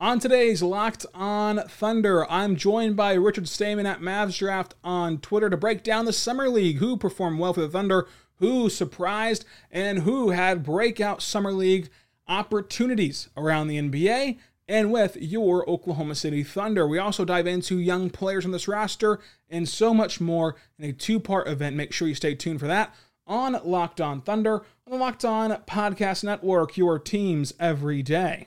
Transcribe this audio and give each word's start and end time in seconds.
On 0.00 0.20
today's 0.20 0.62
Locked 0.62 1.06
On 1.12 1.58
Thunder, 1.66 2.24
I'm 2.30 2.54
joined 2.54 2.94
by 2.94 3.14
Richard 3.14 3.48
Stayman 3.48 3.84
at 3.84 4.00
Mavs 4.00 4.38
Draft 4.38 4.76
on 4.84 5.18
Twitter 5.18 5.50
to 5.50 5.56
break 5.56 5.82
down 5.82 6.04
the 6.04 6.12
Summer 6.12 6.48
League, 6.48 6.76
who 6.76 6.96
performed 6.96 7.40
well 7.40 7.52
for 7.52 7.62
the 7.62 7.68
Thunder, 7.68 8.06
who 8.36 8.70
surprised, 8.70 9.44
and 9.72 10.00
who 10.00 10.30
had 10.30 10.62
breakout 10.62 11.20
Summer 11.20 11.50
League 11.50 11.88
opportunities 12.28 13.28
around 13.36 13.66
the 13.66 13.76
NBA 13.76 14.38
and 14.68 14.92
with 14.92 15.16
your 15.16 15.68
Oklahoma 15.68 16.14
City 16.14 16.44
Thunder. 16.44 16.86
We 16.86 16.98
also 16.98 17.24
dive 17.24 17.48
into 17.48 17.80
young 17.80 18.08
players 18.08 18.44
on 18.44 18.52
this 18.52 18.68
roster 18.68 19.18
and 19.50 19.68
so 19.68 19.92
much 19.92 20.20
more 20.20 20.54
in 20.78 20.84
a 20.84 20.92
two 20.92 21.18
part 21.18 21.48
event. 21.48 21.74
Make 21.74 21.92
sure 21.92 22.06
you 22.06 22.14
stay 22.14 22.36
tuned 22.36 22.60
for 22.60 22.68
that 22.68 22.94
on 23.26 23.58
Locked 23.64 24.00
On 24.00 24.20
Thunder 24.20 24.58
on 24.58 24.92
the 24.92 24.96
Locked 24.96 25.24
On 25.24 25.50
Podcast 25.66 26.22
Network, 26.22 26.76
your 26.76 27.00
teams 27.00 27.52
every 27.58 28.00
day. 28.04 28.46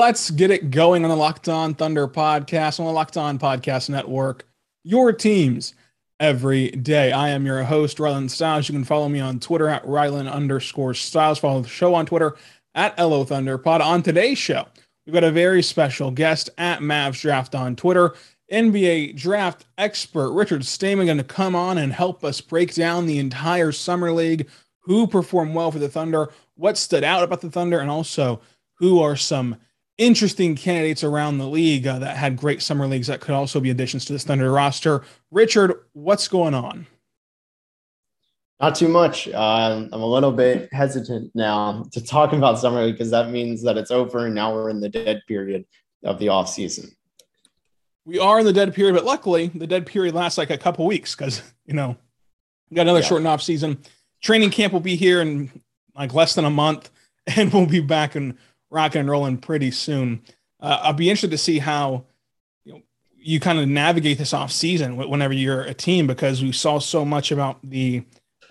Let's 0.00 0.30
get 0.30 0.50
it 0.50 0.70
going 0.70 1.04
on 1.04 1.10
the 1.10 1.14
Locked 1.16 1.46
On 1.50 1.74
Thunder 1.74 2.08
podcast 2.08 2.80
on 2.80 2.86
the 2.86 2.92
Locked 2.92 3.18
On 3.18 3.38
Podcast 3.38 3.90
Network. 3.90 4.46
Your 4.82 5.12
teams 5.12 5.74
every 6.18 6.70
day. 6.70 7.12
I 7.12 7.28
am 7.28 7.44
your 7.44 7.64
host, 7.64 7.98
Rylan 7.98 8.30
Stiles. 8.30 8.66
You 8.66 8.72
can 8.72 8.84
follow 8.84 9.10
me 9.10 9.20
on 9.20 9.40
Twitter 9.40 9.68
at 9.68 9.84
Rylan 9.84 10.32
underscore 10.32 10.94
Stiles. 10.94 11.38
Follow 11.38 11.60
the 11.60 11.68
show 11.68 11.92
on 11.92 12.06
Twitter 12.06 12.34
at 12.74 12.98
LO 12.98 13.24
Thunder 13.24 13.58
Pod. 13.58 13.82
On 13.82 14.02
today's 14.02 14.38
show, 14.38 14.66
we've 15.04 15.12
got 15.12 15.22
a 15.22 15.30
very 15.30 15.62
special 15.62 16.10
guest 16.10 16.48
at 16.56 16.80
Mavs 16.80 17.20
Draft 17.20 17.54
on 17.54 17.76
Twitter. 17.76 18.14
NBA 18.50 19.16
draft 19.16 19.66
expert 19.76 20.32
Richard 20.32 20.64
Stayman 20.64 21.04
going 21.04 21.18
to 21.18 21.24
come 21.24 21.54
on 21.54 21.76
and 21.76 21.92
help 21.92 22.24
us 22.24 22.40
break 22.40 22.74
down 22.74 23.04
the 23.04 23.18
entire 23.18 23.70
summer 23.70 24.12
league, 24.12 24.48
who 24.78 25.06
performed 25.06 25.54
well 25.54 25.70
for 25.70 25.78
the 25.78 25.90
Thunder, 25.90 26.30
what 26.54 26.78
stood 26.78 27.04
out 27.04 27.22
about 27.22 27.42
the 27.42 27.50
Thunder, 27.50 27.80
and 27.80 27.90
also 27.90 28.40
who 28.78 28.98
are 28.98 29.14
some 29.14 29.56
interesting 30.00 30.56
candidates 30.56 31.04
around 31.04 31.36
the 31.36 31.46
league 31.46 31.86
uh, 31.86 31.98
that 31.98 32.16
had 32.16 32.34
great 32.34 32.62
summer 32.62 32.86
leagues 32.86 33.06
that 33.06 33.20
could 33.20 33.34
also 33.34 33.60
be 33.60 33.68
additions 33.68 34.06
to 34.06 34.14
this 34.14 34.24
Thunder 34.24 34.50
roster. 34.50 35.02
Richard, 35.30 35.74
what's 35.92 36.26
going 36.26 36.54
on? 36.54 36.86
Not 38.58 38.74
too 38.74 38.88
much. 38.88 39.28
Uh, 39.28 39.86
I'm 39.92 40.00
a 40.00 40.06
little 40.06 40.32
bit 40.32 40.72
hesitant 40.72 41.30
now 41.34 41.84
to 41.92 42.02
talk 42.02 42.32
about 42.32 42.58
summer 42.58 42.82
league 42.82 42.94
because 42.94 43.10
that 43.10 43.30
means 43.30 43.62
that 43.62 43.76
it's 43.76 43.90
over 43.90 44.26
and 44.26 44.34
now 44.34 44.54
we're 44.54 44.70
in 44.70 44.80
the 44.80 44.88
dead 44.88 45.22
period 45.28 45.66
of 46.02 46.18
the 46.18 46.30
off 46.30 46.48
season. 46.48 46.90
We 48.06 48.18
are 48.18 48.40
in 48.40 48.46
the 48.46 48.52
dead 48.52 48.74
period, 48.74 48.94
but 48.94 49.04
luckily 49.04 49.48
the 49.48 49.66
dead 49.66 49.84
period 49.84 50.14
lasts 50.14 50.38
like 50.38 50.50
a 50.50 50.58
couple 50.58 50.86
weeks 50.86 51.14
because 51.14 51.42
you 51.66 51.74
know 51.74 51.96
we 52.70 52.74
got 52.74 52.82
another 52.82 53.00
yeah. 53.00 53.06
shortened 53.06 53.28
off 53.28 53.42
season. 53.42 53.78
Training 54.22 54.50
camp 54.50 54.72
will 54.72 54.80
be 54.80 54.96
here 54.96 55.20
in 55.20 55.50
like 55.94 56.14
less 56.14 56.34
than 56.34 56.46
a 56.46 56.50
month, 56.50 56.90
and 57.36 57.52
we'll 57.52 57.66
be 57.66 57.80
back 57.80 58.16
in 58.16 58.38
rocking 58.70 59.00
and 59.00 59.10
rolling 59.10 59.36
pretty 59.36 59.70
soon. 59.70 60.22
Uh, 60.60 60.80
I'll 60.82 60.92
be 60.92 61.10
interested 61.10 61.30
to 61.32 61.38
see 61.38 61.58
how 61.58 62.04
you 62.64 62.72
know 62.72 62.82
you 63.16 63.40
kind 63.40 63.58
of 63.58 63.68
navigate 63.68 64.18
this 64.18 64.32
off 64.32 64.52
season 64.52 64.96
whenever 64.96 65.34
you're 65.34 65.62
a 65.62 65.74
team 65.74 66.06
because 66.06 66.42
we 66.42 66.52
saw 66.52 66.78
so 66.78 67.04
much 67.04 67.32
about 67.32 67.58
the 67.62 68.04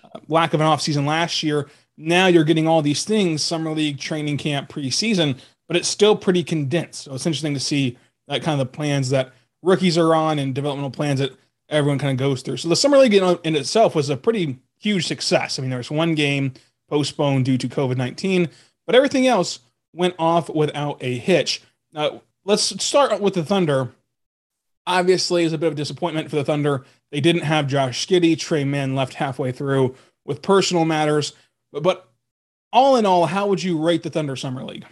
uh, 0.04 0.20
lack 0.28 0.54
of 0.54 0.60
an 0.60 0.66
off 0.66 0.82
season 0.82 1.06
last 1.06 1.42
year. 1.42 1.68
Now 1.96 2.26
you're 2.26 2.44
getting 2.44 2.68
all 2.68 2.82
these 2.82 3.04
things: 3.04 3.42
summer 3.42 3.70
league, 3.72 3.98
training 3.98 4.38
camp, 4.38 4.70
preseason, 4.70 5.38
but 5.68 5.76
it's 5.76 5.88
still 5.88 6.16
pretty 6.16 6.42
condensed. 6.44 7.04
So 7.04 7.14
it's 7.14 7.26
interesting 7.26 7.54
to 7.54 7.60
see 7.60 7.96
that 8.28 8.42
kind 8.42 8.60
of 8.60 8.66
the 8.66 8.72
plans 8.72 9.10
that 9.10 9.32
rookies 9.62 9.98
are 9.98 10.14
on 10.14 10.38
and 10.38 10.54
developmental 10.54 10.90
plans 10.90 11.20
that 11.20 11.32
everyone 11.68 11.98
kind 11.98 12.12
of 12.12 12.16
goes 12.16 12.42
through. 12.42 12.56
So 12.56 12.68
the 12.68 12.76
summer 12.76 12.98
league 12.98 13.14
in, 13.14 13.38
in 13.44 13.54
itself 13.54 13.94
was 13.94 14.10
a 14.10 14.16
pretty 14.16 14.58
huge 14.78 15.06
success. 15.06 15.58
I 15.58 15.62
mean, 15.62 15.70
there 15.70 15.78
was 15.78 15.90
one 15.90 16.14
game 16.14 16.54
postponed 16.88 17.44
due 17.44 17.58
to 17.58 17.68
COVID 17.68 17.96
nineteen, 17.96 18.48
but 18.86 18.94
everything 18.94 19.26
else 19.26 19.60
went 19.92 20.14
off 20.18 20.48
without 20.48 20.98
a 21.02 21.18
hitch. 21.18 21.62
Now, 21.92 22.22
let's 22.44 22.82
start 22.82 23.20
with 23.20 23.34
the 23.34 23.44
Thunder. 23.44 23.90
Obviously, 24.86 25.44
it's 25.44 25.54
a 25.54 25.58
bit 25.58 25.68
of 25.68 25.72
a 25.74 25.76
disappointment 25.76 26.30
for 26.30 26.36
the 26.36 26.44
Thunder. 26.44 26.84
They 27.10 27.20
didn't 27.20 27.42
have 27.42 27.66
Josh 27.66 28.06
Giddey. 28.06 28.38
Tre 28.38 28.64
Mann 28.64 28.94
left 28.94 29.14
halfway 29.14 29.52
through 29.52 29.94
with 30.24 30.42
personal 30.42 30.84
matters. 30.84 31.32
But, 31.72 31.82
but 31.82 32.08
all 32.72 32.96
in 32.96 33.06
all, 33.06 33.26
how 33.26 33.46
would 33.48 33.62
you 33.62 33.80
rate 33.80 34.02
the 34.02 34.10
Thunder 34.10 34.36
Summer 34.36 34.64
League? 34.64 34.86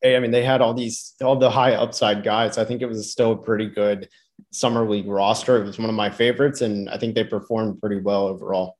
Hey, 0.00 0.16
I 0.16 0.20
mean, 0.20 0.32
they 0.32 0.44
had 0.44 0.60
all 0.60 0.74
these, 0.74 1.14
all 1.22 1.36
the 1.36 1.50
high 1.50 1.74
upside 1.74 2.24
guys. 2.24 2.58
I 2.58 2.64
think 2.64 2.82
it 2.82 2.86
was 2.86 3.10
still 3.10 3.32
a 3.32 3.36
pretty 3.36 3.68
good 3.68 4.08
Summer 4.50 4.88
League 4.88 5.06
roster. 5.06 5.62
It 5.62 5.66
was 5.66 5.78
one 5.78 5.88
of 5.88 5.94
my 5.94 6.10
favorites, 6.10 6.60
and 6.60 6.88
I 6.90 6.98
think 6.98 7.14
they 7.14 7.24
performed 7.24 7.80
pretty 7.80 8.00
well 8.00 8.26
overall. 8.26 8.76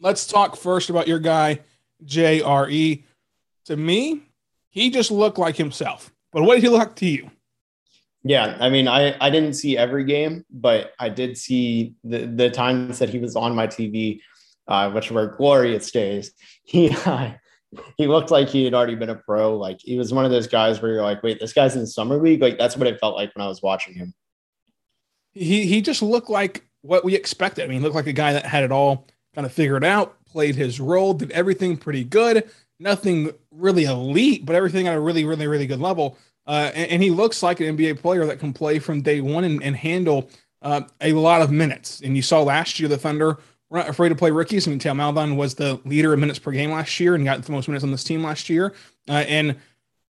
Let's 0.00 0.26
talk 0.26 0.56
first 0.56 0.90
about 0.90 1.08
your 1.08 1.18
guy, 1.18 1.60
JRE. 2.04 3.04
To 3.66 3.76
me, 3.76 4.22
he 4.70 4.90
just 4.90 5.10
looked 5.10 5.38
like 5.38 5.56
himself. 5.56 6.12
But 6.32 6.42
what 6.42 6.54
did 6.54 6.64
he 6.64 6.68
look 6.68 6.78
like 6.80 6.96
to 6.96 7.06
you? 7.06 7.30
Yeah, 8.24 8.56
I 8.60 8.68
mean, 8.68 8.88
I, 8.88 9.16
I 9.20 9.30
didn't 9.30 9.54
see 9.54 9.78
every 9.78 10.04
game, 10.04 10.44
but 10.50 10.92
I 10.98 11.08
did 11.08 11.38
see 11.38 11.94
the, 12.04 12.26
the 12.26 12.50
times 12.50 12.98
that 12.98 13.08
he 13.08 13.18
was 13.18 13.36
on 13.36 13.54
my 13.54 13.66
TV, 13.66 14.20
uh, 14.66 14.90
which 14.90 15.10
were 15.10 15.34
glorious 15.36 15.90
days. 15.90 16.32
He 16.68 16.90
uh, 17.06 17.32
he 17.96 18.06
looked 18.06 18.30
like 18.30 18.50
he 18.50 18.64
had 18.64 18.74
already 18.74 18.94
been 18.94 19.08
a 19.08 19.14
pro. 19.14 19.56
Like 19.56 19.78
he 19.80 19.96
was 19.96 20.12
one 20.12 20.26
of 20.26 20.30
those 20.30 20.46
guys 20.46 20.82
where 20.82 20.92
you're 20.92 21.02
like, 21.02 21.22
wait, 21.22 21.40
this 21.40 21.54
guy's 21.54 21.74
in 21.74 21.80
the 21.80 21.86
summer 21.86 22.18
league. 22.18 22.42
Like 22.42 22.58
that's 22.58 22.76
what 22.76 22.86
it 22.86 23.00
felt 23.00 23.16
like 23.16 23.34
when 23.34 23.42
I 23.42 23.48
was 23.48 23.62
watching 23.62 23.94
him. 23.94 24.12
He 25.32 25.66
he 25.66 25.80
just 25.80 26.02
looked 26.02 26.28
like 26.28 26.68
what 26.82 27.06
we 27.06 27.14
expected. 27.14 27.64
I 27.64 27.68
mean, 27.68 27.78
he 27.78 27.82
looked 27.82 27.94
like 27.94 28.06
a 28.06 28.12
guy 28.12 28.34
that 28.34 28.44
had 28.44 28.64
it 28.64 28.70
all 28.70 29.06
kind 29.38 29.46
of 29.46 29.52
figured 29.52 29.84
out, 29.84 30.16
played 30.24 30.56
his 30.56 30.80
role, 30.80 31.14
did 31.14 31.30
everything 31.30 31.76
pretty 31.76 32.02
good. 32.02 32.50
Nothing 32.80 33.30
really 33.52 33.84
elite, 33.84 34.44
but 34.44 34.56
everything 34.56 34.88
at 34.88 34.96
a 34.96 35.00
really, 35.00 35.24
really, 35.24 35.46
really 35.46 35.68
good 35.68 35.78
level. 35.78 36.18
Uh, 36.44 36.72
and, 36.74 36.90
and, 36.90 37.02
he 37.04 37.10
looks 37.10 37.40
like 37.40 37.60
an 37.60 37.76
NBA 37.76 38.00
player 38.00 38.26
that 38.26 38.40
can 38.40 38.52
play 38.52 38.80
from 38.80 39.00
day 39.00 39.20
one 39.20 39.44
and, 39.44 39.62
and 39.62 39.76
handle 39.76 40.28
uh, 40.62 40.80
a 41.00 41.12
lot 41.12 41.40
of 41.40 41.52
minutes. 41.52 42.00
And 42.00 42.16
you 42.16 42.22
saw 42.22 42.42
last 42.42 42.80
year 42.80 42.88
the 42.88 42.98
Thunder 42.98 43.38
were 43.70 43.78
not 43.78 43.88
afraid 43.88 44.08
to 44.08 44.16
play 44.16 44.32
rookies. 44.32 44.66
I 44.66 44.70
mean, 44.70 44.80
Theo 44.80 44.92
Maledon 44.92 45.36
was 45.36 45.54
the 45.54 45.80
leader 45.84 46.12
in 46.12 46.18
minutes 46.18 46.40
per 46.40 46.50
game 46.50 46.72
last 46.72 46.98
year 46.98 47.14
and 47.14 47.24
got 47.24 47.40
the 47.40 47.52
most 47.52 47.68
minutes 47.68 47.84
on 47.84 47.92
this 47.92 48.02
team 48.02 48.24
last 48.24 48.48
year. 48.48 48.74
Uh, 49.08 49.24
and 49.28 49.54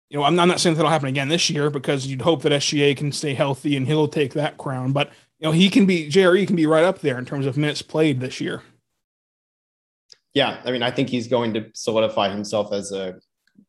you 0.09 0.17
know, 0.17 0.23
I'm, 0.23 0.37
I'm, 0.37 0.49
not 0.49 0.59
saying 0.59 0.75
that'll 0.75 0.91
happen 0.91 1.07
again 1.07 1.29
this 1.29 1.49
year 1.49 1.69
because 1.69 2.07
you'd 2.07 2.23
hope 2.23 2.41
that 2.41 2.51
SGA 2.51 2.97
can 2.97 3.13
stay 3.13 3.35
healthy 3.35 3.77
and 3.77 3.87
he'll 3.87 4.09
take 4.09 4.33
that 4.33 4.57
crown. 4.57 4.91
But 4.91 5.11
you 5.39 5.47
know, 5.47 5.53
he 5.53 5.69
can 5.69 5.85
be 5.85 6.09
JRE 6.09 6.45
can 6.45 6.57
be 6.57 6.65
right 6.65 6.83
up 6.83 6.99
there 6.99 7.17
in 7.17 7.23
terms 7.23 7.45
of 7.45 7.55
minutes 7.55 7.81
played 7.81 8.19
this 8.19 8.41
year. 8.41 8.63
Yeah, 10.33 10.59
I 10.65 10.71
mean, 10.71 10.83
I 10.83 10.91
think 10.91 11.09
he's 11.09 11.27
going 11.27 11.53
to 11.53 11.69
solidify 11.73 12.29
himself 12.29 12.73
as 12.73 12.91
a 12.91 13.19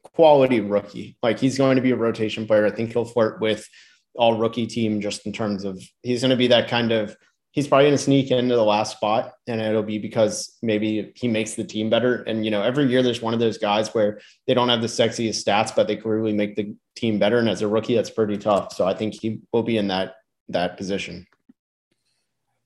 quality 0.03 0.61
rookie. 0.61 1.17
Like 1.23 1.39
he's 1.39 1.59
going 1.59 1.77
to 1.77 1.83
be 1.83 1.91
a 1.91 1.97
rotation 1.97 2.47
player. 2.47 2.67
I 2.67 2.71
think 2.71 2.93
he'll 2.93 3.05
flirt 3.05 3.41
with 3.41 3.69
all 4.17 4.39
rookie 4.39 4.67
team 4.67 5.01
just 5.01 5.27
in 5.27 5.33
terms 5.33 5.65
of 5.65 5.83
he's 6.03 6.21
going 6.21 6.31
to 6.31 6.37
be 6.37 6.47
that 6.47 6.69
kind 6.69 6.93
of 6.93 7.17
he's 7.55 7.69
probably 7.69 7.85
going 7.87 7.97
to 7.97 8.03
sneak 8.03 8.31
into 8.31 8.55
the 8.55 8.65
last 8.65 8.97
spot 8.97 9.33
and 9.47 9.61
it'll 9.61 9.83
be 9.83 9.99
because 9.99 10.57
maybe 10.63 11.13
he 11.17 11.29
makes 11.29 11.55
the 11.55 11.65
team 11.65 11.91
better 11.91 12.23
and 12.23 12.45
you 12.45 12.51
know 12.51 12.63
every 12.63 12.87
year 12.87 13.03
there's 13.03 13.23
one 13.23 13.35
of 13.35 13.41
those 13.41 13.59
guys 13.59 13.95
where 13.95 14.21
they 14.47 14.55
don't 14.55 14.69
have 14.69 14.81
the 14.81 14.87
sexiest 14.87 15.45
stats 15.45 15.75
but 15.75 15.89
they 15.89 15.97
can 15.97 16.11
really 16.11 16.33
make 16.33 16.55
the 16.55 16.75
team 16.95 17.19
better 17.19 17.39
and 17.39 17.49
as 17.49 17.63
a 17.63 17.69
rookie 17.69 17.95
that's 17.95 18.11
pretty 18.11 18.37
tough 18.37 18.73
so 18.73 18.87
i 18.87 18.95
think 18.95 19.15
he 19.21 19.41
will 19.53 19.63
be 19.63 19.77
in 19.77 19.89
that 19.89 20.15
that 20.49 20.77
position 20.77 21.27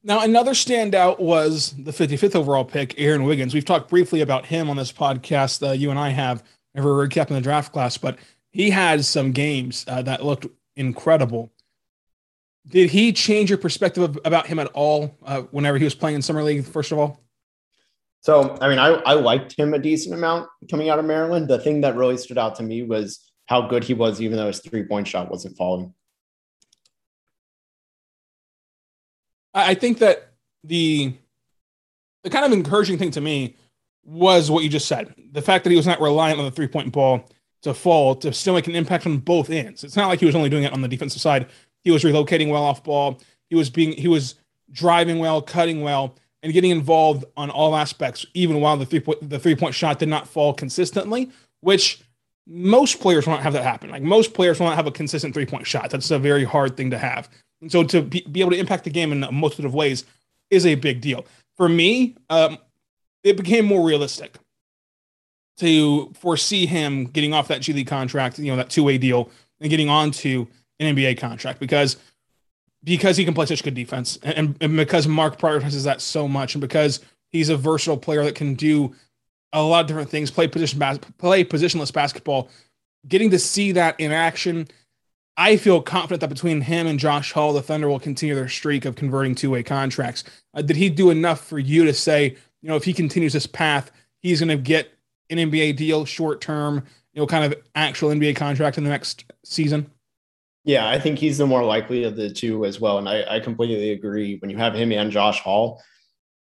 now, 0.03 0.23
another 0.23 0.53
standout 0.53 1.19
was 1.19 1.73
the 1.73 1.91
55th 1.91 2.37
overall 2.37 2.65
pick, 2.65 2.95
Aaron 2.99 3.25
Wiggins. 3.25 3.53
We've 3.53 3.65
talked 3.65 3.91
briefly 3.91 4.21
about 4.21 4.47
him 4.47 4.71
on 4.71 4.77
this 4.77 4.93
podcast. 4.93 5.67
Uh, 5.67 5.73
you 5.73 5.91
and 5.91 5.99
I 5.99 6.11
have 6.11 6.45
never 6.75 6.91
recapping 6.91 7.31
the 7.31 7.41
draft 7.41 7.73
class, 7.73 7.99
but 7.99 8.19
he 8.51 8.71
had 8.71 9.05
some 9.05 9.33
games 9.33 9.85
uh, 9.89 10.03
that 10.03 10.25
looked 10.25 10.47
incredible. 10.77 11.53
Did 12.67 12.91
he 12.91 13.13
change 13.13 13.51
your 13.51 13.59
perspective 13.59 14.03
of, 14.03 14.19
about 14.25 14.47
him 14.47 14.59
at 14.59 14.69
all 14.69 15.17
uh, 15.25 15.43
whenever 15.51 15.79
he 15.79 15.85
was 15.85 15.95
playing 15.95 16.17
in 16.17 16.23
summer 16.23 16.43
league? 16.43 16.65
First 16.65 16.93
of 16.93 16.99
all, 16.99 17.21
so 18.21 18.57
I 18.61 18.69
mean, 18.69 18.79
I, 18.79 18.89
I 18.89 19.15
liked 19.15 19.59
him 19.59 19.75
a 19.75 19.79
decent 19.79 20.15
amount 20.15 20.49
coming 20.71 20.91
out 20.91 20.99
of 20.99 21.05
Maryland. 21.05 21.49
The 21.49 21.59
thing 21.59 21.81
that 21.83 21.97
really 21.97 22.17
stood 22.17 22.39
out 22.39 22.57
to 22.57 22.63
me 22.63 22.83
was 22.83 23.31
how 23.47 23.63
good 23.63 23.85
he 23.85 23.95
was, 23.95 24.21
even 24.21 24.37
though 24.37 24.49
his 24.49 24.61
three 24.61 24.85
point 24.85 25.09
shot 25.09 25.31
wasn't 25.31 25.57
falling. 25.57 25.95
I 29.55 29.75
think 29.75 29.99
that 29.99 30.33
the 30.65 31.15
the 32.25 32.31
kind 32.31 32.45
of 32.45 32.53
encouraging 32.53 32.99
thing 32.99 33.11
to 33.13 33.21
me 33.21 33.57
was 34.05 34.51
what 34.51 34.65
you 34.65 34.71
just 34.71 34.89
said. 34.89 35.15
The 35.33 35.43
fact 35.43 35.65
that 35.65 35.71
he 35.71 35.77
was 35.77 35.87
not 35.87 36.01
reliant 36.01 36.39
on 36.39 36.45
the 36.45 36.51
three 36.51 36.67
point 36.67 36.93
ball 36.93 37.29
to 37.63 37.75
fall 37.75 38.15
to 38.17 38.33
still 38.33 38.55
make 38.55 38.67
an 38.67 38.77
impact 38.77 39.07
on 39.07 39.19
both 39.19 39.51
ends. 39.51 39.85
It's 39.85 39.97
not 39.97 40.09
like 40.09 40.21
he 40.21 40.27
was 40.27 40.35
only 40.35 40.49
doing 40.49 40.65
it 40.65 40.73
on 40.73 40.81
the 40.81 40.89
defensive 40.89 41.21
side, 41.21 41.47
He 41.83 41.91
was 41.91 42.05
relocating 42.05 42.51
well 42.51 42.63
off 42.63 42.85
ball. 42.85 43.21
He 43.49 43.57
was 43.57 43.71
being 43.71 43.93
he 43.93 44.09
was 44.09 44.37
driving 44.71 45.19
well, 45.19 45.41
cutting 45.41 45.81
well, 45.81 46.17
and 46.43 46.53
getting 46.53 46.71
involved 46.71 47.25
on 47.37 47.51
all 47.51 47.75
aspects, 47.75 48.27
even 48.35 48.61
while 48.61 48.77
the 48.77 48.87
three 48.87 49.01
point 49.01 49.29
the 49.29 49.39
three 49.39 49.57
point 49.57 49.75
shot 49.75 49.99
did 49.99 50.09
not 50.09 50.29
fall 50.29 50.53
consistently, 50.53 51.31
which 51.61 52.03
most 52.47 53.01
players 53.01 53.27
won't 53.27 53.43
have 53.43 53.53
that 53.53 53.65
happen. 53.65 53.91
Like 53.91 54.03
most 54.03 54.35
players 54.35 54.59
won't 54.61 54.77
have 54.77 54.87
a 54.87 54.93
consistent 54.93 55.35
three 55.35 55.47
point 55.47 55.67
shot. 55.67 55.91
That's 55.91 56.11
a 56.11 56.19
very 56.19 56.45
hard 56.45 56.77
thing 56.77 56.91
to 56.91 56.99
have. 56.99 57.29
So 57.67 57.83
to 57.83 58.03
be, 58.03 58.21
be 58.31 58.41
able 58.41 58.53
to 58.53 58.59
impact 58.59 58.85
the 58.85 58.91
game 58.91 59.11
in 59.11 59.27
multiple 59.35 59.71
ways 59.71 60.05
is 60.51 60.65
a 60.65 60.77
big 60.77 61.01
deal. 61.01 61.27
For 61.57 61.69
me, 61.69 62.17
um, 62.31 62.59
it 63.25 63.37
became 63.37 63.65
more 63.65 63.85
realistic 63.85 64.37
to 65.59 66.13
foresee 66.15 66.67
him 66.67 67.07
getting 67.07 67.33
off 67.33 67.49
that 67.49 67.61
G 67.61 67.73
League 67.73 67.89
contract, 67.89 68.39
you 68.39 68.51
know, 68.51 68.57
that 68.57 68.71
two 68.71 68.85
way 68.85 68.97
deal, 68.97 69.31
and 69.61 69.69
getting 69.71 69.89
onto 69.89 70.47
an 70.79 70.95
NBA 70.95 71.19
contract 71.19 71.59
because 71.59 71.97
because 72.85 73.17
he 73.17 73.25
can 73.25 73.35
play 73.35 73.45
such 73.45 73.65
good 73.65 73.75
defense 73.75 74.19
and, 74.23 74.57
and 74.61 74.77
because 74.77 75.09
Mark 75.09 75.37
prioritizes 75.37 75.83
that 75.83 76.01
so 76.01 76.29
much 76.29 76.55
and 76.55 76.61
because 76.61 77.01
he's 77.31 77.49
a 77.49 77.57
versatile 77.57 77.97
player 77.97 78.23
that 78.23 78.37
can 78.37 78.55
do 78.55 78.95
a 79.53 79.63
lot 79.63 79.81
of 79.81 79.87
different 79.87 80.11
things, 80.11 80.31
play 80.31 80.47
position 80.47 80.79
bas- 80.79 80.99
play 81.19 81.45
positionless 81.45 81.93
basketball. 81.93 82.49
Getting 83.07 83.31
to 83.31 83.39
see 83.39 83.73
that 83.73 83.99
in 83.99 84.13
action, 84.13 84.69
I 85.41 85.57
feel 85.57 85.81
confident 85.81 86.21
that 86.21 86.29
between 86.29 86.63
him 86.63 86.89
and 86.89 86.99
Josh 86.99 87.33
Hall, 87.33 87.53
the 87.53 87.63
Thunder 87.63 87.89
will 87.89 88.01
continue 88.01 88.35
their 88.35 88.49
streak 88.49 88.85
of 88.85 88.97
converting 88.97 89.37
two 89.37 89.53
way 89.53 89.63
contracts. 89.63 90.25
Uh, 90.53 90.63
did 90.63 90.77
he 90.77 90.91
do 90.91 91.11
enough 91.11 91.47
for 91.47 91.61
you 91.61 91.85
to 91.85 91.95
say, 91.95 92.37
you 92.61 92.69
know, 92.69 92.75
if 92.75 92.83
he 92.83 92.93
continues 92.93 93.35
this 93.35 93.47
path, 93.47 93.93
he's 94.19 94.41
going 94.41 94.49
to 94.49 94.57
get 94.57 94.93
an 95.31 95.39
NBA 95.39 95.77
deal, 95.77 96.05
short 96.05 96.41
term, 96.41 96.85
you 97.13 97.23
know, 97.23 97.27
kind 97.29 97.45
of 97.45 97.55
actual 97.77 98.11
NBA 98.11 98.35
contract 98.35 98.79
in 98.79 98.85
the 98.85 98.91
next 98.91 99.31
season? 99.45 99.89
Yeah, 100.65 100.89
I 100.89 100.99
think 100.99 101.21
he's 101.21 101.39
the 101.39 101.47
more 101.47 101.63
likely 101.63 102.03
of 102.03 102.17
the 102.17 102.31
two 102.31 102.65
as 102.65 102.81
well. 102.81 102.99
And 102.99 103.09
I, 103.09 103.37
I 103.37 103.41
completely 103.41 103.93
agree. 103.93 104.39
When 104.39 104.51
you 104.51 104.57
have 104.57 104.75
him 104.75 104.91
and 104.91 105.13
Josh 105.13 105.41
Hall, 105.41 105.81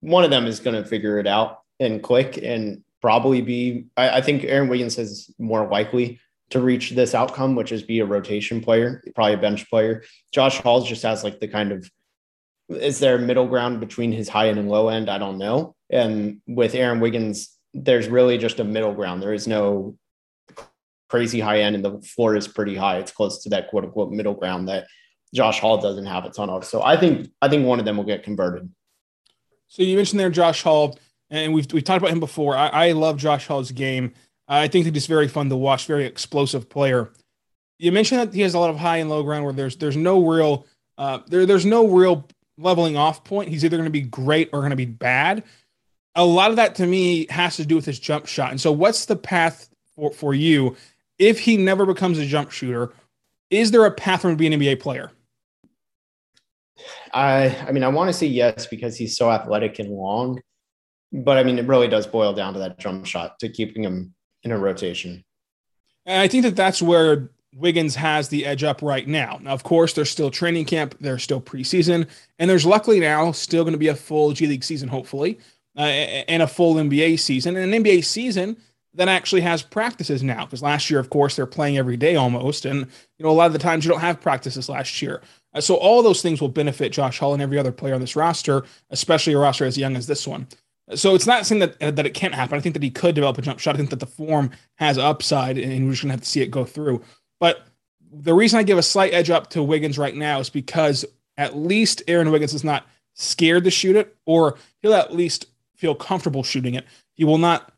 one 0.00 0.24
of 0.24 0.30
them 0.30 0.46
is 0.46 0.58
going 0.58 0.82
to 0.82 0.88
figure 0.88 1.20
it 1.20 1.28
out 1.28 1.60
and 1.78 2.02
click 2.02 2.40
and 2.42 2.82
probably 3.00 3.40
be. 3.40 3.86
I, 3.96 4.18
I 4.18 4.20
think 4.20 4.42
Aaron 4.42 4.68
Williams 4.68 4.98
is 4.98 5.32
more 5.38 5.68
likely 5.68 6.18
to 6.50 6.60
reach 6.60 6.90
this 6.90 7.14
outcome, 7.14 7.54
which 7.54 7.72
is 7.72 7.82
be 7.82 8.00
a 8.00 8.06
rotation 8.06 8.60
player, 8.60 9.02
probably 9.14 9.34
a 9.34 9.38
bench 9.38 9.68
player. 9.70 10.02
Josh 10.32 10.60
Hall 10.60 10.82
just 10.82 11.02
has 11.02 11.24
like 11.24 11.40
the 11.40 11.48
kind 11.48 11.72
of 11.72 11.90
is 12.68 13.00
there 13.00 13.18
middle 13.18 13.48
ground 13.48 13.80
between 13.80 14.12
his 14.12 14.28
high 14.28 14.48
end 14.48 14.58
and 14.58 14.68
low 14.68 14.88
end? 14.88 15.10
I 15.10 15.18
don't 15.18 15.38
know. 15.38 15.74
And 15.90 16.40
with 16.46 16.74
Aaron 16.74 17.00
Wiggins, 17.00 17.56
there's 17.74 18.08
really 18.08 18.38
just 18.38 18.60
a 18.60 18.64
middle 18.64 18.94
ground. 18.94 19.22
There 19.22 19.34
is 19.34 19.48
no 19.48 19.96
crazy 21.08 21.40
high 21.40 21.60
end, 21.62 21.74
and 21.74 21.84
the 21.84 22.00
floor 22.02 22.36
is 22.36 22.46
pretty 22.46 22.76
high. 22.76 22.98
It's 22.98 23.10
close 23.10 23.42
to 23.42 23.50
that 23.50 23.68
quote 23.68 23.84
unquote 23.84 24.12
middle 24.12 24.34
ground 24.34 24.68
that 24.68 24.86
Josh 25.34 25.60
Hall 25.60 25.78
doesn't 25.78 26.06
have 26.06 26.24
a 26.24 26.30
ton 26.30 26.50
of. 26.50 26.64
So 26.64 26.82
I 26.82 26.96
think 26.96 27.28
I 27.42 27.48
think 27.48 27.66
one 27.66 27.78
of 27.78 27.84
them 27.84 27.96
will 27.96 28.04
get 28.04 28.22
converted. 28.22 28.70
So 29.68 29.82
you 29.82 29.96
mentioned 29.96 30.20
there 30.20 30.30
Josh 30.30 30.62
Hall, 30.62 30.98
and 31.28 31.52
we've 31.52 31.66
we've 31.72 31.84
talked 31.84 32.02
about 32.02 32.12
him 32.12 32.20
before. 32.20 32.56
I, 32.56 32.68
I 32.68 32.92
love 32.92 33.16
Josh 33.16 33.46
Hall's 33.46 33.72
game. 33.72 34.12
I 34.50 34.66
think 34.66 34.84
that 34.84 34.94
he's 34.94 35.06
very 35.06 35.28
fun 35.28 35.48
to 35.48 35.56
watch, 35.56 35.86
very 35.86 36.04
explosive 36.04 36.68
player. 36.68 37.12
You 37.78 37.92
mentioned 37.92 38.20
that 38.20 38.34
he 38.34 38.40
has 38.40 38.54
a 38.54 38.58
lot 38.58 38.70
of 38.70 38.76
high 38.76 38.96
and 38.96 39.08
low 39.08 39.22
ground 39.22 39.44
where 39.44 39.54
there's 39.54 39.76
there's 39.76 39.96
no 39.96 40.26
real 40.26 40.66
uh, 40.98 41.20
there 41.28 41.46
there's 41.46 41.64
no 41.64 41.86
real 41.86 42.26
leveling 42.58 42.96
off 42.96 43.22
point. 43.22 43.48
He's 43.48 43.64
either 43.64 43.76
going 43.76 43.86
to 43.86 43.90
be 43.90 44.02
great 44.02 44.50
or 44.52 44.58
going 44.58 44.70
to 44.70 44.76
be 44.76 44.84
bad. 44.84 45.44
A 46.16 46.24
lot 46.24 46.50
of 46.50 46.56
that 46.56 46.74
to 46.74 46.86
me 46.86 47.26
has 47.30 47.56
to 47.56 47.64
do 47.64 47.76
with 47.76 47.86
his 47.86 48.00
jump 48.00 48.26
shot. 48.26 48.50
And 48.50 48.60
so, 48.60 48.72
what's 48.72 49.06
the 49.06 49.16
path 49.16 49.70
for, 49.94 50.12
for 50.12 50.34
you 50.34 50.76
if 51.18 51.38
he 51.38 51.56
never 51.56 51.86
becomes 51.86 52.18
a 52.18 52.26
jump 52.26 52.50
shooter? 52.50 52.92
Is 53.50 53.70
there 53.70 53.86
a 53.86 53.90
path 53.90 54.22
for 54.22 54.28
him 54.28 54.34
to 54.34 54.38
be 54.38 54.46
an 54.52 54.60
NBA 54.60 54.80
player? 54.80 55.12
I 57.14 57.56
I 57.68 57.72
mean, 57.72 57.84
I 57.84 57.88
want 57.88 58.08
to 58.08 58.12
say 58.12 58.26
yes 58.26 58.66
because 58.66 58.96
he's 58.96 59.16
so 59.16 59.30
athletic 59.30 59.78
and 59.78 59.90
long, 59.90 60.40
but 61.12 61.38
I 61.38 61.44
mean, 61.44 61.58
it 61.58 61.66
really 61.66 61.88
does 61.88 62.08
boil 62.08 62.32
down 62.32 62.52
to 62.54 62.58
that 62.58 62.78
jump 62.78 63.06
shot 63.06 63.38
to 63.38 63.48
keeping 63.48 63.84
him 63.84 64.12
in 64.42 64.52
a 64.52 64.58
rotation. 64.58 65.24
And 66.06 66.20
I 66.20 66.28
think 66.28 66.44
that 66.44 66.56
that's 66.56 66.80
where 66.80 67.30
Wiggins 67.54 67.94
has 67.96 68.28
the 68.28 68.46
edge 68.46 68.62
up 68.62 68.80
right 68.82 69.06
now. 69.06 69.38
Now, 69.42 69.52
of 69.52 69.62
course, 69.62 69.92
there's 69.92 70.10
still 70.10 70.30
training 70.30 70.66
camp, 70.66 70.96
there's 71.00 71.22
still 71.22 71.40
preseason, 71.40 72.08
and 72.38 72.48
there's 72.48 72.66
luckily 72.66 73.00
now 73.00 73.32
still 73.32 73.64
going 73.64 73.72
to 73.72 73.78
be 73.78 73.88
a 73.88 73.96
full 73.96 74.32
G 74.32 74.46
League 74.46 74.64
season, 74.64 74.88
hopefully, 74.88 75.38
uh, 75.76 75.80
and 75.82 76.42
a 76.42 76.46
full 76.46 76.74
NBA 76.74 77.18
season, 77.18 77.56
and 77.56 77.74
an 77.74 77.84
NBA 77.84 78.04
season 78.04 78.56
that 78.94 79.08
actually 79.08 79.40
has 79.42 79.62
practices 79.62 80.22
now. 80.22 80.44
Because 80.44 80.62
last 80.62 80.90
year, 80.90 81.00
of 81.00 81.10
course, 81.10 81.36
they're 81.36 81.46
playing 81.46 81.76
every 81.76 81.96
day 81.96 82.16
almost, 82.16 82.64
and 82.64 82.80
you 83.18 83.24
know 83.24 83.30
a 83.30 83.32
lot 83.32 83.46
of 83.46 83.52
the 83.52 83.58
times 83.58 83.84
you 83.84 83.90
don't 83.90 84.00
have 84.00 84.20
practices 84.20 84.68
last 84.68 85.02
year. 85.02 85.20
Uh, 85.52 85.60
so 85.60 85.74
all 85.74 86.02
those 86.02 86.22
things 86.22 86.40
will 86.40 86.48
benefit 86.48 86.92
Josh 86.92 87.18
Hall 87.18 87.32
and 87.32 87.42
every 87.42 87.58
other 87.58 87.72
player 87.72 87.94
on 87.94 88.00
this 88.00 88.16
roster, 88.16 88.64
especially 88.90 89.32
a 89.32 89.38
roster 89.38 89.64
as 89.64 89.76
young 89.76 89.96
as 89.96 90.06
this 90.06 90.26
one. 90.26 90.46
So 90.94 91.14
it's 91.14 91.26
not 91.26 91.46
saying 91.46 91.60
that 91.60 91.82
uh, 91.82 91.90
that 91.92 92.06
it 92.06 92.14
can't 92.14 92.34
happen. 92.34 92.58
I 92.58 92.60
think 92.60 92.74
that 92.74 92.82
he 92.82 92.90
could 92.90 93.14
develop 93.14 93.38
a 93.38 93.42
jump 93.42 93.58
shot. 93.58 93.74
I 93.74 93.78
think 93.78 93.90
that 93.90 94.00
the 94.00 94.06
form 94.06 94.50
has 94.76 94.98
upside, 94.98 95.58
and 95.58 95.84
we're 95.84 95.92
just 95.92 96.02
gonna 96.02 96.14
have 96.14 96.22
to 96.22 96.28
see 96.28 96.42
it 96.42 96.50
go 96.50 96.64
through. 96.64 97.02
But 97.38 97.66
the 98.12 98.34
reason 98.34 98.58
I 98.58 98.62
give 98.62 98.78
a 98.78 98.82
slight 98.82 99.14
edge 99.14 99.30
up 99.30 99.50
to 99.50 99.62
Wiggins 99.62 99.98
right 99.98 100.14
now 100.14 100.40
is 100.40 100.50
because 100.50 101.04
at 101.36 101.56
least 101.56 102.02
Aaron 102.08 102.30
Wiggins 102.30 102.54
is 102.54 102.64
not 102.64 102.86
scared 103.14 103.64
to 103.64 103.70
shoot 103.70 103.96
it, 103.96 104.16
or 104.26 104.58
he'll 104.82 104.94
at 104.94 105.14
least 105.14 105.46
feel 105.76 105.94
comfortable 105.94 106.42
shooting 106.42 106.74
it. 106.74 106.84
He 107.14 107.24
will 107.24 107.38
not, 107.38 107.72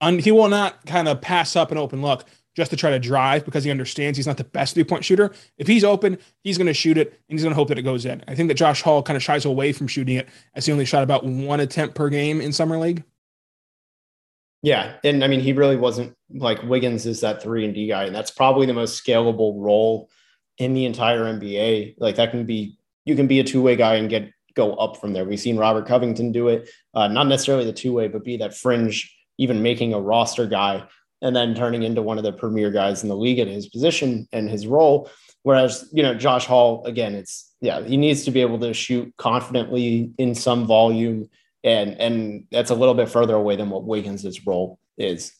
un, 0.00 0.18
he 0.18 0.32
will 0.32 0.48
not 0.48 0.84
kind 0.86 1.08
of 1.08 1.20
pass 1.20 1.56
up 1.56 1.70
an 1.70 1.78
open 1.78 2.02
look 2.02 2.24
just 2.56 2.70
to 2.70 2.76
try 2.76 2.90
to 2.90 2.98
drive 2.98 3.44
because 3.44 3.62
he 3.62 3.70
understands 3.70 4.16
he's 4.16 4.26
not 4.26 4.38
the 4.38 4.44
best 4.44 4.74
three 4.74 4.84
point 4.84 5.04
shooter. 5.04 5.32
If 5.58 5.66
he's 5.66 5.84
open, 5.84 6.18
he's 6.42 6.56
going 6.56 6.66
to 6.66 6.74
shoot 6.74 6.96
it 6.96 7.08
and 7.08 7.38
he's 7.38 7.42
going 7.42 7.52
to 7.52 7.56
hope 7.56 7.68
that 7.68 7.78
it 7.78 7.82
goes 7.82 8.06
in. 8.06 8.24
I 8.26 8.34
think 8.34 8.48
that 8.48 8.54
Josh 8.54 8.82
Hall 8.82 9.02
kind 9.02 9.16
of 9.16 9.22
shies 9.22 9.44
away 9.44 9.72
from 9.72 9.86
shooting 9.86 10.16
it 10.16 10.28
as 10.54 10.66
he 10.66 10.72
only 10.72 10.86
shot 10.86 11.02
about 11.02 11.24
one 11.24 11.60
attempt 11.60 11.94
per 11.94 12.08
game 12.08 12.40
in 12.40 12.52
summer 12.52 12.78
league. 12.78 13.04
Yeah, 14.62 14.94
and 15.04 15.22
I 15.22 15.28
mean 15.28 15.40
he 15.40 15.52
really 15.52 15.76
wasn't 15.76 16.16
like 16.30 16.62
Wiggins 16.62 17.06
is 17.06 17.20
that 17.20 17.42
three 17.42 17.64
and 17.64 17.74
D 17.74 17.86
guy, 17.86 18.04
and 18.04 18.16
that's 18.16 18.30
probably 18.30 18.66
the 18.66 18.72
most 18.74 19.04
scalable 19.04 19.54
role 19.62 20.08
in 20.58 20.72
the 20.72 20.86
entire 20.86 21.24
NBA. 21.24 21.96
Like 21.98 22.16
that 22.16 22.30
can 22.30 22.46
be 22.46 22.78
you 23.04 23.14
can 23.14 23.26
be 23.26 23.38
a 23.38 23.44
two 23.44 23.62
way 23.62 23.76
guy 23.76 23.96
and 23.96 24.08
get 24.08 24.32
go 24.54 24.74
up 24.74 24.96
from 24.96 25.12
there. 25.12 25.26
We've 25.26 25.38
seen 25.38 25.58
Robert 25.58 25.86
Covington 25.86 26.32
do 26.32 26.48
it, 26.48 26.70
uh, 26.94 27.06
not 27.06 27.26
necessarily 27.26 27.66
the 27.66 27.72
two 27.74 27.92
way, 27.92 28.08
but 28.08 28.24
be 28.24 28.38
that 28.38 28.56
fringe, 28.56 29.14
even 29.36 29.62
making 29.62 29.92
a 29.92 30.00
roster 30.00 30.46
guy 30.46 30.88
and 31.22 31.34
then 31.34 31.54
turning 31.54 31.82
into 31.82 32.02
one 32.02 32.18
of 32.18 32.24
the 32.24 32.32
premier 32.32 32.70
guys 32.70 33.02
in 33.02 33.08
the 33.08 33.16
league 33.16 33.38
at 33.38 33.48
his 33.48 33.68
position 33.68 34.28
and 34.32 34.48
his 34.48 34.66
role. 34.66 35.10
Whereas, 35.42 35.88
you 35.92 36.02
know, 36.02 36.14
Josh 36.14 36.46
Hall, 36.46 36.84
again, 36.86 37.14
it's 37.14 37.54
yeah, 37.60 37.82
he 37.82 37.96
needs 37.96 38.24
to 38.24 38.30
be 38.30 38.40
able 38.40 38.58
to 38.60 38.74
shoot 38.74 39.12
confidently 39.16 40.12
in 40.18 40.34
some 40.34 40.66
volume 40.66 41.28
and 41.66 42.00
and 42.00 42.44
that's 42.50 42.70
a 42.70 42.74
little 42.74 42.94
bit 42.94 43.10
further 43.10 43.34
away 43.34 43.56
than 43.56 43.68
what 43.68 43.84
Wiggins' 43.84 44.46
role 44.46 44.78
is. 44.96 45.32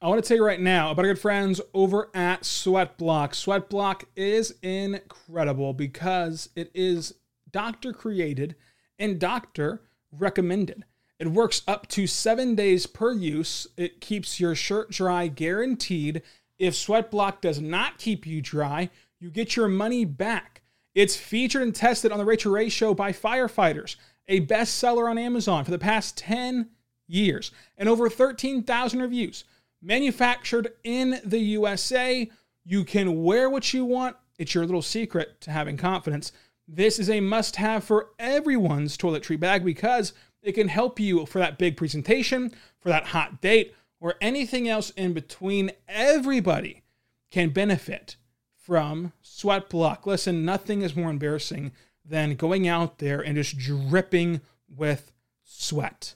I 0.00 0.06
want 0.08 0.22
to 0.22 0.26
tell 0.26 0.36
you 0.36 0.44
right 0.44 0.60
now 0.60 0.92
about 0.92 1.04
our 1.04 1.12
good 1.12 1.20
friends 1.20 1.60
over 1.74 2.08
at 2.14 2.42
Sweatblock. 2.42 3.30
Sweatblock 3.30 4.04
is 4.14 4.54
incredible 4.62 5.72
because 5.74 6.50
it 6.54 6.70
is 6.72 7.14
doctor 7.50 7.92
created 7.92 8.54
and 9.00 9.18
doctor 9.18 9.82
recommended. 10.12 10.84
It 11.18 11.28
works 11.28 11.62
up 11.66 11.88
to 11.88 12.06
seven 12.06 12.54
days 12.54 12.86
per 12.86 13.12
use. 13.12 13.66
It 13.76 14.00
keeps 14.00 14.38
your 14.38 14.54
shirt 14.54 14.90
dry 14.90 15.26
guaranteed. 15.28 16.22
If 16.58 16.74
Sweatblock 16.74 17.40
does 17.40 17.60
not 17.60 17.98
keep 17.98 18.26
you 18.26 18.40
dry, 18.40 18.90
you 19.18 19.30
get 19.30 19.56
your 19.56 19.68
money 19.68 20.04
back. 20.04 20.62
It's 20.94 21.16
featured 21.16 21.62
and 21.62 21.74
tested 21.74 22.12
on 22.12 22.18
the 22.18 22.24
Rachael 22.24 22.52
Ray 22.52 22.68
Show 22.68 22.94
by 22.94 23.12
firefighters 23.12 23.96
a 24.28 24.44
bestseller 24.44 25.08
on 25.10 25.18
Amazon 25.18 25.64
for 25.64 25.70
the 25.70 25.78
past 25.78 26.16
10 26.18 26.68
years 27.06 27.50
and 27.76 27.88
over 27.88 28.08
13,000 28.08 29.00
reviews. 29.00 29.44
Manufactured 29.82 30.72
in 30.84 31.20
the 31.24 31.38
USA, 31.38 32.30
you 32.64 32.84
can 32.84 33.22
wear 33.22 33.48
what 33.48 33.72
you 33.72 33.84
want. 33.84 34.16
It's 34.38 34.54
your 34.54 34.66
little 34.66 34.82
secret 34.82 35.40
to 35.42 35.50
having 35.50 35.76
confidence. 35.76 36.32
This 36.66 36.98
is 36.98 37.08
a 37.08 37.20
must 37.20 37.56
have 37.56 37.82
for 37.84 38.10
everyone's 38.18 38.98
toiletry 38.98 39.40
bag 39.40 39.64
because 39.64 40.12
it 40.42 40.52
can 40.52 40.68
help 40.68 41.00
you 41.00 41.26
for 41.26 41.38
that 41.38 41.58
big 41.58 41.76
presentation, 41.76 42.52
for 42.80 42.88
that 42.88 43.06
hot 43.06 43.40
date, 43.40 43.74
or 44.00 44.14
anything 44.20 44.68
else 44.68 44.90
in 44.90 45.12
between. 45.12 45.72
Everybody 45.88 46.82
can 47.30 47.50
benefit 47.50 48.16
from 48.56 49.12
Sweat 49.22 49.68
Block. 49.68 50.06
Listen, 50.06 50.44
nothing 50.44 50.82
is 50.82 50.96
more 50.96 51.10
embarrassing 51.10 51.72
than 52.04 52.36
going 52.36 52.68
out 52.68 52.98
there 52.98 53.20
and 53.20 53.36
just 53.36 53.58
dripping 53.58 54.40
with 54.68 55.12
sweat. 55.42 56.14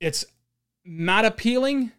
It's 0.00 0.24
not 0.84 1.24
appealing. 1.24 1.92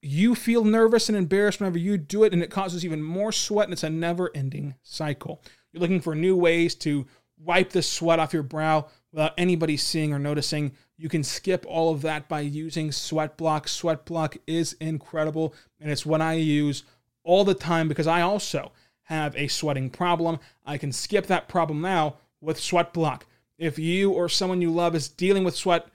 You 0.00 0.34
feel 0.34 0.64
nervous 0.64 1.08
and 1.08 1.16
embarrassed 1.16 1.60
whenever 1.60 1.78
you 1.78 1.96
do 1.96 2.24
it, 2.24 2.32
and 2.32 2.42
it 2.42 2.50
causes 2.50 2.84
even 2.84 3.02
more 3.02 3.32
sweat, 3.32 3.66
and 3.66 3.72
it's 3.72 3.82
a 3.82 3.90
never 3.90 4.30
ending 4.34 4.74
cycle. 4.82 5.42
You're 5.72 5.80
looking 5.80 6.00
for 6.00 6.14
new 6.14 6.36
ways 6.36 6.74
to 6.76 7.06
wipe 7.38 7.70
the 7.70 7.82
sweat 7.82 8.18
off 8.18 8.32
your 8.32 8.42
brow 8.42 8.86
without 9.12 9.32
anybody 9.38 9.76
seeing 9.76 10.12
or 10.12 10.18
noticing. 10.18 10.72
You 10.96 11.08
can 11.08 11.24
skip 11.24 11.64
all 11.68 11.92
of 11.92 12.02
that 12.02 12.28
by 12.28 12.40
using 12.40 12.92
Sweat 12.92 13.36
Block. 13.36 13.66
Sweat 13.66 14.04
Block 14.04 14.36
is 14.46 14.74
incredible, 14.74 15.54
and 15.80 15.90
it's 15.90 16.06
what 16.06 16.20
I 16.20 16.34
use 16.34 16.84
all 17.24 17.44
the 17.44 17.54
time 17.54 17.88
because 17.88 18.06
I 18.06 18.20
also 18.20 18.70
have 19.04 19.36
a 19.36 19.48
sweating 19.48 19.90
problem, 19.90 20.38
I 20.64 20.78
can 20.78 20.92
skip 20.92 21.26
that 21.26 21.48
problem 21.48 21.80
now 21.80 22.16
with 22.40 22.60
Sweat 22.60 22.92
Block. 22.92 23.26
If 23.58 23.78
you 23.78 24.12
or 24.12 24.28
someone 24.28 24.60
you 24.60 24.70
love 24.72 24.94
is 24.94 25.08
dealing 25.08 25.44
with 25.44 25.56
sweat 25.56 25.86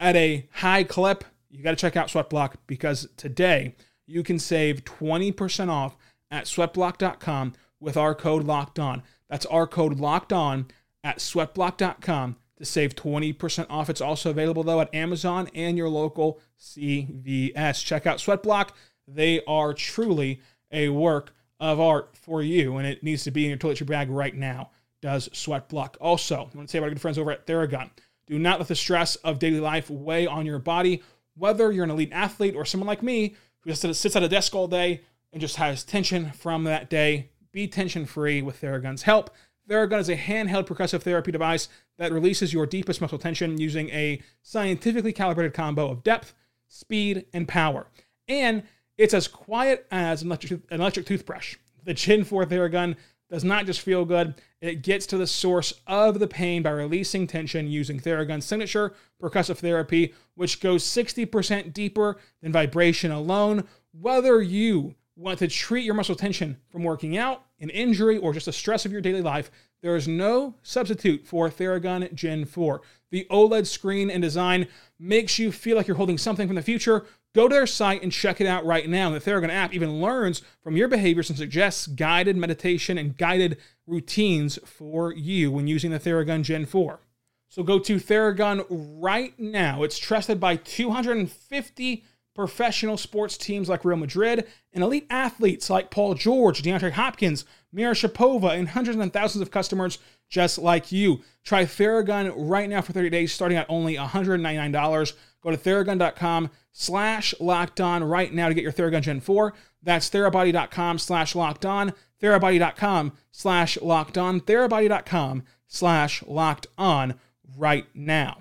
at 0.00 0.16
a 0.16 0.46
high 0.52 0.84
clip, 0.84 1.24
you 1.50 1.62
got 1.62 1.70
to 1.70 1.76
check 1.76 1.96
out 1.96 2.10
Sweat 2.10 2.30
Block 2.30 2.56
because 2.66 3.08
today 3.16 3.74
you 4.06 4.22
can 4.22 4.38
save 4.38 4.84
20% 4.84 5.68
off 5.68 5.96
at 6.30 6.44
sweatblock.com 6.44 7.54
with 7.80 7.96
our 7.96 8.14
code 8.14 8.44
locked 8.44 8.78
on. 8.78 9.02
That's 9.28 9.46
our 9.46 9.66
code 9.66 9.98
locked 9.98 10.32
on 10.32 10.66
at 11.02 11.18
sweatblock.com 11.18 12.36
to 12.58 12.64
save 12.64 12.94
20% 12.94 13.66
off. 13.70 13.88
It's 13.88 14.00
also 14.00 14.30
available 14.30 14.62
though 14.62 14.80
at 14.80 14.94
Amazon 14.94 15.48
and 15.54 15.78
your 15.78 15.88
local 15.88 16.40
CVS. 16.60 17.84
Check 17.84 18.06
out 18.06 18.18
Sweatblock. 18.18 18.70
They 19.06 19.42
are 19.46 19.72
truly 19.72 20.42
a 20.70 20.90
work 20.90 21.32
of 21.60 21.80
art 21.80 22.16
for 22.16 22.42
you, 22.42 22.76
and 22.76 22.86
it 22.86 23.02
needs 23.02 23.24
to 23.24 23.30
be 23.30 23.44
in 23.44 23.48
your 23.48 23.58
toiletry 23.58 23.86
bag 23.86 24.10
right 24.10 24.34
now. 24.34 24.70
Does 25.00 25.28
Sweatblock. 25.30 25.94
Also, 26.00 26.36
I 26.36 26.56
want 26.56 26.68
to 26.68 26.68
say 26.68 26.78
about 26.78 26.86
our 26.86 26.90
good 26.90 27.00
friends 27.00 27.18
over 27.18 27.30
at 27.30 27.46
Theragun. 27.46 27.90
Do 28.26 28.38
not 28.38 28.58
let 28.58 28.68
the 28.68 28.74
stress 28.74 29.16
of 29.16 29.38
daily 29.38 29.60
life 29.60 29.88
weigh 29.88 30.26
on 30.26 30.44
your 30.44 30.58
body, 30.58 31.02
whether 31.36 31.72
you're 31.72 31.84
an 31.84 31.90
elite 31.90 32.12
athlete 32.12 32.54
or 32.54 32.64
someone 32.64 32.86
like 32.88 33.02
me 33.02 33.34
who 33.60 33.70
just 33.70 33.82
sits 33.94 34.16
at 34.16 34.22
a 34.22 34.28
desk 34.28 34.54
all 34.54 34.68
day 34.68 35.00
and 35.32 35.40
just 35.40 35.56
has 35.56 35.84
tension 35.84 36.32
from 36.32 36.64
that 36.64 36.90
day. 36.90 37.30
Be 37.52 37.66
tension 37.66 38.04
free 38.04 38.42
with 38.42 38.60
Theragun's 38.60 39.02
help. 39.02 39.30
Theragun 39.68 40.00
is 40.00 40.08
a 40.08 40.16
handheld 40.16 40.66
percussive 40.66 41.02
therapy 41.02 41.32
device 41.32 41.68
that 41.98 42.12
releases 42.12 42.52
your 42.52 42.66
deepest 42.66 43.00
muscle 43.00 43.18
tension 43.18 43.58
using 43.58 43.90
a 43.90 44.22
scientifically 44.42 45.12
calibrated 45.12 45.52
combo 45.52 45.90
of 45.90 46.02
depth, 46.02 46.34
speed, 46.68 47.26
and 47.32 47.46
power. 47.46 47.86
And 48.28 48.62
it's 48.96 49.14
as 49.14 49.28
quiet 49.28 49.86
as 49.90 50.22
an 50.22 50.28
electric, 50.28 50.60
an 50.70 50.80
electric 50.80 51.06
toothbrush. 51.06 51.56
The 51.84 51.94
Gen 51.94 52.24
4 52.24 52.46
Theragun 52.46 52.96
does 53.30 53.44
not 53.44 53.66
just 53.66 53.82
feel 53.82 54.04
good, 54.04 54.34
it 54.60 54.82
gets 54.82 55.06
to 55.06 55.18
the 55.18 55.26
source 55.26 55.74
of 55.86 56.18
the 56.18 56.26
pain 56.26 56.62
by 56.62 56.70
releasing 56.70 57.26
tension 57.26 57.68
using 57.68 58.00
Theragun's 58.00 58.44
signature 58.44 58.94
percussive 59.22 59.58
therapy, 59.58 60.14
which 60.34 60.60
goes 60.60 60.82
60% 60.84 61.72
deeper 61.72 62.16
than 62.42 62.52
vibration 62.52 63.10
alone. 63.10 63.64
Whether 63.92 64.40
you 64.40 64.94
want 65.14 65.40
to 65.40 65.48
treat 65.48 65.84
your 65.84 65.94
muscle 65.94 66.14
tension 66.14 66.56
from 66.70 66.84
working 66.84 67.16
out, 67.16 67.44
an 67.60 67.70
injury, 67.70 68.18
or 68.18 68.32
just 68.32 68.46
the 68.46 68.52
stress 68.52 68.86
of 68.86 68.92
your 68.92 69.00
daily 69.00 69.22
life, 69.22 69.50
there 69.82 69.96
is 69.96 70.08
no 70.08 70.54
substitute 70.62 71.26
for 71.26 71.48
Theragun 71.48 72.12
Gen 72.14 72.44
4. 72.44 72.80
The 73.10 73.26
OLED 73.30 73.66
screen 73.66 74.10
and 74.10 74.22
design 74.22 74.66
makes 74.98 75.38
you 75.38 75.52
feel 75.52 75.76
like 75.76 75.86
you're 75.86 75.96
holding 75.96 76.18
something 76.18 76.46
from 76.46 76.56
the 76.56 76.62
future. 76.62 77.06
Go 77.34 77.48
to 77.48 77.54
their 77.54 77.66
site 77.66 78.02
and 78.02 78.10
check 78.10 78.40
it 78.40 78.46
out 78.46 78.64
right 78.64 78.88
now. 78.88 79.10
The 79.10 79.20
Theragun 79.20 79.50
app 79.50 79.72
even 79.72 80.00
learns 80.00 80.42
from 80.62 80.76
your 80.76 80.88
behaviors 80.88 81.30
and 81.30 81.38
suggests 81.38 81.86
guided 81.86 82.36
meditation 82.36 82.98
and 82.98 83.16
guided 83.16 83.58
routines 83.86 84.58
for 84.64 85.12
you 85.12 85.52
when 85.52 85.68
using 85.68 85.90
the 85.90 86.00
Theragun 86.00 86.42
Gen 86.42 86.66
4. 86.66 87.00
So 87.48 87.62
go 87.62 87.78
to 87.78 87.96
Theragun 87.96 88.66
right 88.68 89.38
now. 89.38 89.82
It's 89.82 89.98
trusted 89.98 90.40
by 90.40 90.56
250 90.56 92.04
professional 92.34 92.96
sports 92.96 93.36
teams 93.36 93.68
like 93.68 93.84
Real 93.84 93.96
Madrid 93.96 94.46
and 94.72 94.84
elite 94.84 95.06
athletes 95.10 95.70
like 95.70 95.90
Paul 95.90 96.14
George, 96.14 96.62
DeAndre 96.62 96.92
Hopkins, 96.92 97.44
Mira 97.72 97.94
Shapova, 97.94 98.58
and 98.58 98.68
hundreds 98.68 98.98
and 98.98 99.12
thousands 99.12 99.42
of 99.42 99.50
customers 99.50 99.98
just 100.28 100.58
like 100.58 100.92
you. 100.92 101.22
Try 101.44 101.64
Theragun 101.64 102.32
right 102.36 102.68
now 102.68 102.82
for 102.82 102.92
30 102.92 103.10
days, 103.10 103.32
starting 103.32 103.58
at 103.58 103.66
only 103.68 103.96
$199. 103.96 105.12
Go 105.42 105.50
to 105.50 105.56
theragun.com 105.56 106.50
slash 106.72 107.34
locked 107.40 107.80
on 107.80 108.04
right 108.04 108.32
now 108.32 108.48
to 108.48 108.54
get 108.54 108.62
your 108.62 108.72
Theragun 108.72 109.02
Gen 109.02 109.20
4. 109.20 109.54
That's 109.82 110.10
therabody.com 110.10 110.98
slash 110.98 111.34
locked 111.34 111.64
on, 111.64 111.92
therabody.com 112.20 113.12
slash 113.30 113.80
locked 113.80 114.18
on, 114.18 114.40
therabody.com 114.40 115.44
slash 115.66 116.22
locked 116.26 116.66
on 116.76 117.14
right 117.56 117.86
now. 117.94 118.38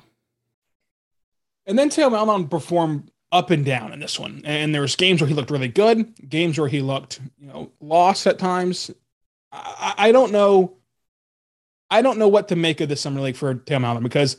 And 1.65 1.77
then 1.77 1.89
Theo 1.89 2.09
Maledon 2.09 2.47
performed 2.47 3.11
up 3.31 3.51
and 3.51 3.65
down 3.65 3.91
in 3.91 3.99
this 3.99 4.19
one. 4.19 4.41
And 4.45 4.73
there 4.73 4.81
was 4.81 4.95
games 4.95 5.21
where 5.21 5.27
he 5.27 5.33
looked 5.33 5.51
really 5.51 5.67
good, 5.67 6.29
games 6.29 6.57
where 6.57 6.69
he 6.69 6.81
looked, 6.81 7.19
you 7.37 7.47
know, 7.47 7.71
lost 7.81 8.25
at 8.25 8.39
times. 8.39 8.89
I, 9.51 9.93
I 9.97 10.11
don't 10.11 10.31
know. 10.31 10.77
I 11.89 12.01
don't 12.01 12.17
know 12.17 12.27
what 12.27 12.49
to 12.49 12.55
make 12.55 12.81
of 12.81 12.89
the 12.89 12.95
summer 12.95 13.21
league 13.21 13.37
for 13.37 13.55
Theo 13.55 13.79
Maledon 13.79 14.03
because 14.03 14.37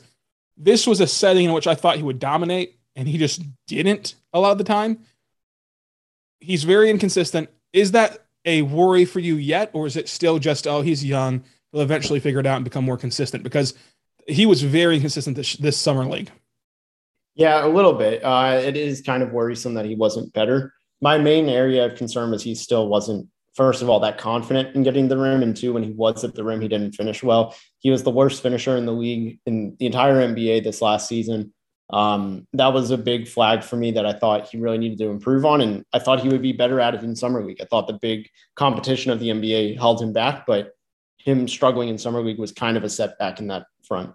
this 0.55 0.85
was 0.85 1.01
a 1.01 1.07
setting 1.07 1.45
in 1.45 1.53
which 1.53 1.67
I 1.67 1.75
thought 1.75 1.97
he 1.97 2.03
would 2.03 2.19
dominate, 2.19 2.77
and 2.95 3.07
he 3.07 3.17
just 3.17 3.41
didn't 3.67 4.15
a 4.33 4.39
lot 4.39 4.51
of 4.51 4.57
the 4.57 4.63
time. 4.63 4.99
He's 6.39 6.63
very 6.63 6.89
inconsistent. 6.89 7.49
Is 7.73 7.91
that 7.91 8.25
a 8.45 8.61
worry 8.61 9.05
for 9.05 9.19
you 9.19 9.35
yet, 9.35 9.71
or 9.73 9.87
is 9.87 9.95
it 9.95 10.07
still 10.07 10.39
just 10.39 10.67
oh 10.67 10.81
he's 10.81 11.03
young, 11.03 11.43
he'll 11.71 11.81
eventually 11.81 12.19
figure 12.19 12.39
it 12.39 12.45
out 12.45 12.57
and 12.57 12.63
become 12.63 12.85
more 12.85 12.97
consistent? 12.97 13.43
Because 13.43 13.73
he 14.27 14.45
was 14.45 14.61
very 14.61 14.95
inconsistent 14.95 15.35
this, 15.35 15.53
this 15.57 15.77
summer 15.77 16.05
league. 16.05 16.31
Yeah, 17.35 17.65
a 17.65 17.69
little 17.69 17.93
bit. 17.93 18.23
Uh, 18.23 18.59
it 18.63 18.77
is 18.77 19.01
kind 19.01 19.23
of 19.23 19.31
worrisome 19.31 19.73
that 19.75 19.85
he 19.85 19.95
wasn't 19.95 20.33
better. 20.33 20.73
My 21.01 21.17
main 21.17 21.47
area 21.47 21.85
of 21.85 21.95
concern 21.95 22.31
was 22.31 22.43
he 22.43 22.53
still 22.53 22.87
wasn't, 22.87 23.27
first 23.59 23.81
of 23.81 23.89
all, 23.89 23.99
that 23.99 24.17
confident 24.17 24.73
in 24.73 24.83
getting 24.83 25.09
the 25.09 25.17
rim. 25.17 25.43
And 25.43 25.55
two, 25.55 25.73
when 25.73 25.83
he 25.83 25.91
was 25.91 26.23
at 26.23 26.33
the 26.33 26.45
rim, 26.45 26.61
he 26.61 26.69
didn't 26.69 26.93
finish 26.93 27.21
well. 27.21 27.53
He 27.79 27.91
was 27.91 28.03
the 28.03 28.09
worst 28.09 28.41
finisher 28.41 28.77
in 28.77 28.85
the 28.85 28.93
league 28.93 29.37
in 29.45 29.75
the 29.77 29.85
entire 29.85 30.15
NBA 30.15 30.63
this 30.63 30.81
last 30.81 31.09
season. 31.09 31.53
Um, 31.89 32.47
that 32.53 32.71
was 32.71 32.89
a 32.89 32.97
big 32.97 33.27
flag 33.27 33.65
for 33.65 33.75
me 33.75 33.91
that 33.91 34.05
I 34.05 34.13
thought 34.13 34.47
he 34.47 34.57
really 34.57 34.77
needed 34.77 34.97
to 34.99 35.09
improve 35.09 35.43
on. 35.43 35.59
And 35.59 35.83
I 35.91 35.99
thought 35.99 36.21
he 36.21 36.29
would 36.29 36.41
be 36.41 36.53
better 36.53 36.79
at 36.79 36.95
it 36.95 37.03
in 37.03 37.17
Summer 37.17 37.43
League. 37.43 37.61
I 37.61 37.65
thought 37.65 37.87
the 37.87 37.99
big 38.01 38.29
competition 38.55 39.11
of 39.11 39.19
the 39.19 39.27
NBA 39.27 39.77
held 39.77 40.01
him 40.01 40.13
back, 40.13 40.45
but 40.47 40.71
him 41.17 41.45
struggling 41.49 41.89
in 41.89 41.97
Summer 41.97 42.21
League 42.21 42.39
was 42.39 42.53
kind 42.53 42.77
of 42.77 42.85
a 42.85 42.89
setback 42.89 43.41
in 43.41 43.47
that 43.47 43.65
front. 43.83 44.13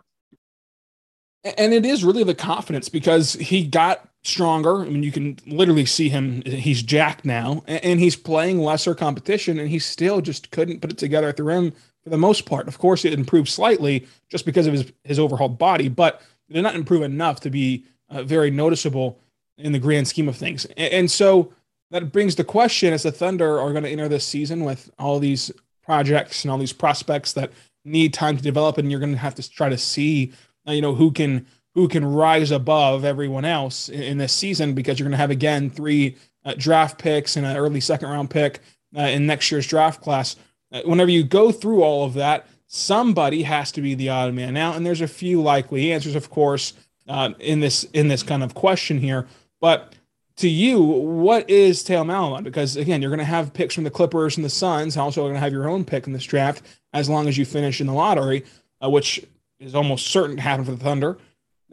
And 1.59 1.75
it 1.75 1.85
is 1.85 2.03
really 2.03 2.25
the 2.25 2.35
confidence 2.35 2.89
because 2.89 3.35
he 3.35 3.67
got 3.67 4.09
stronger. 4.25 4.81
I 4.81 4.89
mean, 4.89 5.03
you 5.03 5.13
can 5.13 5.39
literally 5.47 5.87
see 5.87 6.09
him. 6.09 6.43
He's 6.45 6.83
jacked 6.83 7.25
now, 7.25 7.63
and 7.67 8.01
he's 8.01 8.17
playing 8.17 8.59
lesser 8.59 8.95
competition, 8.95 9.59
and 9.59 9.69
he 9.69 9.79
still 9.79 10.21
just 10.21 10.51
couldn't 10.51 10.81
put 10.81 10.91
it 10.91 10.99
together 10.99 11.29
at 11.29 11.37
the 11.37 11.43
rim 11.43 11.73
for 12.03 12.11
the 12.11 12.19
most 12.19 12.47
part. 12.47 12.67
Of 12.67 12.79
course, 12.79 13.05
it 13.05 13.13
improved 13.13 13.49
slightly 13.49 14.07
just 14.29 14.45
because 14.45 14.67
of 14.67 14.73
his 14.73 14.93
his 15.05 15.19
overhauled 15.19 15.59
body, 15.59 15.89
but 15.89 16.23
it 16.49 16.55
did 16.55 16.63
not 16.63 16.75
improve 16.75 17.03
enough 17.03 17.41
to 17.41 17.51
be 17.51 17.85
uh, 18.09 18.23
very 18.23 18.51
noticeable 18.51 19.21
in 19.59 19.73
the 19.73 19.79
grand 19.79 20.09
scheme 20.09 20.29
of 20.29 20.37
things. 20.37 20.65
And, 20.77 20.93
and 20.93 21.11
so 21.11 21.53
that 21.91 22.13
brings 22.13 22.35
the 22.35 22.45
question: 22.45 22.93
as 22.93 23.03
the 23.03 23.13
Thunder 23.13 23.61
are 23.61 23.73
going 23.73 23.85
to 23.85 23.91
enter 23.91 24.09
this 24.09 24.27
season 24.27 24.65
with 24.65 24.91
all 24.99 25.19
these 25.19 25.53
projects 25.83 26.45
and 26.45 26.51
all 26.51 26.59
these 26.59 26.73
prospects 26.73 27.35
that 27.35 27.53
need 27.85 28.15
time 28.15 28.37
to 28.39 28.43
develop, 28.43 28.79
and 28.79 28.91
you're 28.91 29.01
going 29.01 29.13
to 29.13 29.19
have 29.19 29.35
to 29.35 29.51
try 29.51 29.69
to 29.69 29.79
see 29.79 30.33
uh, 30.67 30.73
you 30.73 30.81
know 30.81 30.95
who 30.95 31.13
can 31.13 31.47
who 31.75 31.89
can 31.89 32.05
rise 32.05 32.51
above 32.51 33.05
everyone 33.05 33.45
else 33.45 33.89
in, 33.89 34.03
in 34.03 34.19
this 34.19 34.33
season 34.33 34.75
because 34.75 34.99
you're 34.99 35.05
going 35.05 35.13
to 35.13 35.19
have 35.19 35.31
again 35.31 35.71
three 35.71 36.17
uh, 36.45 36.55
draft 36.57 36.99
picks 36.99 37.37
and 37.37 37.47
an 37.47 37.57
early 37.57 37.81
second 37.81 38.09
round 38.09 38.31
pick 38.31 38.61
uh, 38.97 39.03
in 39.03 39.27
next 39.27 39.51
year's 39.51 39.67
draft 39.67 40.01
class. 40.01 40.37
Uh, 40.73 40.83
whenever 40.85 41.11
you 41.11 41.23
go 41.23 41.51
through 41.51 41.83
all 41.83 42.05
of 42.05 42.15
that, 42.15 42.47
somebody 42.67 43.43
has 43.43 43.73
to 43.73 43.81
be 43.81 43.95
the 43.95 44.09
odd 44.09 44.35
man 44.35 44.57
out, 44.57 44.77
and 44.77 44.85
there's 44.85 45.01
a 45.01 45.09
few 45.09 45.41
likely 45.41 45.93
answers, 45.93 46.15
of 46.15 46.31
course, 46.31 46.75
uh, 47.09 47.31
in 47.39 47.61
this 47.61 47.85
in 47.93 48.09
this 48.09 48.23
kind 48.23 48.43
of 48.43 48.55
question 48.55 48.99
here. 48.99 49.27
But 49.61 49.95
to 50.37 50.49
you, 50.49 50.83
what 50.83 51.49
is 51.49 51.83
Theo 51.83 52.03
Maledon? 52.03 52.45
Because 52.45 52.77
again, 52.77 53.01
you're 53.01 53.11
going 53.11 53.19
to 53.19 53.25
have 53.25 53.55
picks 53.55 53.75
from 53.75 53.85
the 53.85 53.91
Clippers 53.91 54.37
and 54.37 54.45
the 54.45 54.51
Suns. 54.51 54.97
And 54.97 55.03
also, 55.03 55.23
going 55.23 55.35
to 55.35 55.41
have 55.41 55.53
your 55.53 55.69
own 55.69 55.85
pick 55.85 56.07
in 56.07 56.13
this 56.13 56.25
draft 56.25 56.63
as 56.93 57.09
long 57.09 57.29
as 57.29 57.39
you 57.39 57.45
finish 57.45 57.81
in 57.81 57.87
the 57.87 57.93
lottery, 57.93 58.45
uh, 58.83 58.91
which 58.91 59.25
is 59.61 59.75
almost 59.75 60.09
certain 60.09 60.37
to 60.37 60.43
happen 60.43 60.65
for 60.65 60.73
the 60.73 60.77
Thunder. 60.77 61.19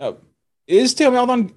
Uh, 0.02 0.14
is 0.68 0.94
Theo 0.94 1.12
Maledon 1.12 1.54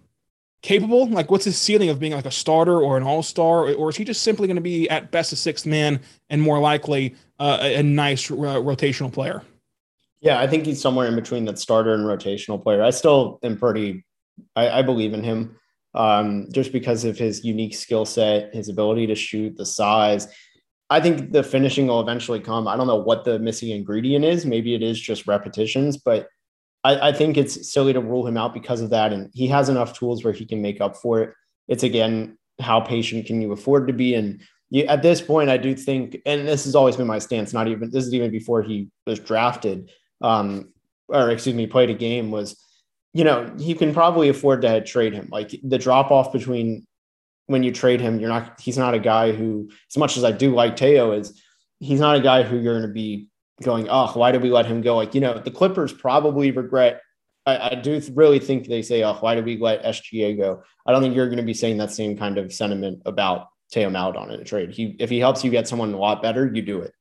capable? 0.60 1.08
Like, 1.08 1.30
what's 1.30 1.46
his 1.46 1.58
ceiling 1.58 1.88
of 1.88 1.98
being 1.98 2.12
like 2.12 2.26
a 2.26 2.30
starter 2.30 2.78
or 2.78 2.96
an 2.98 3.02
all 3.02 3.22
star, 3.22 3.72
or 3.72 3.88
is 3.88 3.96
he 3.96 4.04
just 4.04 4.22
simply 4.22 4.46
going 4.46 4.56
to 4.56 4.62
be 4.62 4.88
at 4.90 5.10
best 5.10 5.32
a 5.32 5.36
sixth 5.36 5.64
man 5.64 6.00
and 6.28 6.42
more 6.42 6.58
likely 6.58 7.16
uh, 7.40 7.58
a, 7.60 7.76
a, 7.76 7.82
nice 7.82 8.30
uh, 8.30 8.34
rotational 8.34 9.10
player? 9.10 9.42
Yeah, 10.20 10.38
I 10.38 10.46
think 10.46 10.66
he's 10.66 10.80
somewhere 10.80 11.08
in 11.08 11.14
between 11.14 11.46
that 11.46 11.58
starter 11.58 11.94
and 11.94 12.04
rotational 12.04 12.62
player. 12.62 12.82
I 12.82 12.90
still 12.90 13.38
am 13.42 13.56
pretty, 13.56 14.04
I, 14.54 14.80
I 14.80 14.82
believe 14.82 15.14
in 15.14 15.24
him 15.24 15.56
um, 15.94 16.48
just 16.52 16.72
because 16.72 17.04
of 17.04 17.16
his 17.16 17.44
unique 17.44 17.74
skill 17.74 18.04
set, 18.04 18.54
his 18.54 18.68
ability 18.68 19.06
to 19.06 19.14
shoot, 19.14 19.56
the 19.56 19.66
size. 19.66 20.28
I 20.90 21.00
think 21.00 21.32
the 21.32 21.42
finishing 21.42 21.86
will 21.86 22.00
eventually 22.00 22.40
come. 22.40 22.68
I 22.68 22.76
don't 22.76 22.86
know 22.86 22.96
what 23.02 23.24
the 23.24 23.38
missing 23.38 23.70
ingredient 23.70 24.24
is. 24.24 24.44
Maybe 24.44 24.74
it 24.74 24.82
is 24.82 25.00
just 25.00 25.26
repetitions, 25.26 25.96
but 25.96 26.28
I, 26.84 27.08
I, 27.08 27.12
think 27.12 27.36
it's 27.36 27.72
silly 27.72 27.92
to 27.94 28.00
rule 28.00 28.26
him 28.26 28.36
out 28.36 28.54
because 28.54 28.80
of 28.80 28.90
that. 28.90 29.12
And 29.12 29.30
he 29.32 29.48
has 29.48 29.68
enough 29.68 29.98
tools 29.98 30.22
where 30.22 30.32
he 30.32 30.44
can 30.44 30.62
make 30.62 30.80
up 30.80 30.96
for 30.96 31.22
it. 31.22 31.34
It's 31.66 31.82
again, 31.82 32.38
how 32.60 32.80
patient 32.80 33.26
can 33.26 33.40
you 33.40 33.52
afford 33.52 33.88
to 33.88 33.92
be? 33.94 34.14
And 34.14 34.42
you, 34.70 34.84
at 34.84 35.02
this 35.02 35.20
point, 35.20 35.50
I 35.50 35.56
do 35.56 35.74
think, 35.74 36.18
and 36.26 36.46
this 36.46 36.64
has 36.64 36.74
always 36.74 36.96
been 36.96 37.06
my 37.06 37.18
stance, 37.18 37.52
not 37.52 37.68
even, 37.68 37.90
this 37.90 38.06
is 38.06 38.14
even 38.14 38.30
before 38.30 38.62
he 38.62 38.90
was 39.06 39.18
drafted, 39.18 39.90
um, 40.20 40.72
or 41.08 41.30
excuse 41.30 41.56
me, 41.56 41.66
played 41.66 41.90
a 41.90 41.94
game 41.94 42.30
was, 42.30 42.60
you 43.12 43.24
know, 43.24 43.50
he 43.58 43.74
can 43.74 43.94
probably 43.94 44.28
afford 44.28 44.62
to 44.62 44.82
trade 44.84 45.14
him. 45.14 45.28
Like 45.30 45.54
the 45.62 45.78
drop 45.78 46.10
off 46.10 46.32
between 46.32 46.86
when 47.46 47.62
you 47.62 47.72
trade 47.72 48.00
him, 48.00 48.20
you're 48.20 48.28
not, 48.28 48.60
he's 48.60 48.78
not 48.78 48.94
a 48.94 48.98
guy 48.98 49.32
who, 49.32 49.70
as 49.90 49.96
much 49.96 50.16
as 50.16 50.24
I 50.24 50.32
do 50.32 50.54
like 50.54 50.76
Teo, 50.76 51.12
is 51.12 51.40
he's 51.78 52.00
not 52.00 52.16
a 52.16 52.20
guy 52.20 52.42
who 52.42 52.58
you're 52.58 52.78
going 52.78 52.88
to 52.88 52.92
be 52.92 53.28
going, 53.62 53.88
oh, 53.88 54.10
why 54.14 54.32
did 54.32 54.42
we 54.42 54.50
let 54.50 54.66
him 54.66 54.80
go? 54.80 54.96
Like, 54.96 55.14
you 55.14 55.20
know, 55.20 55.38
the 55.38 55.50
Clippers 55.50 55.92
probably 55.92 56.50
regret. 56.50 57.00
I, 57.46 57.70
I 57.70 57.74
do 57.76 58.00
really 58.14 58.38
think 58.38 58.66
they 58.66 58.82
say, 58.82 59.02
oh, 59.02 59.14
why 59.14 59.34
did 59.34 59.44
we 59.44 59.58
let 59.58 59.84
SGA 59.84 60.36
go? 60.36 60.62
I 60.86 60.92
don't 60.92 61.02
think 61.02 61.14
you're 61.14 61.26
going 61.26 61.38
to 61.38 61.44
be 61.44 61.54
saying 61.54 61.78
that 61.78 61.92
same 61.92 62.16
kind 62.16 62.38
of 62.38 62.52
sentiment 62.52 63.02
about 63.06 63.48
Theo 63.72 63.90
Maledon 63.90 64.30
in 64.30 64.40
a 64.40 64.44
trade. 64.44 64.70
He, 64.70 64.96
if 64.98 65.10
he 65.10 65.18
helps 65.18 65.44
you 65.44 65.50
get 65.50 65.68
someone 65.68 65.92
a 65.92 65.98
lot 65.98 66.22
better, 66.22 66.50
you 66.52 66.62
do 66.62 66.80
it. 66.80 66.92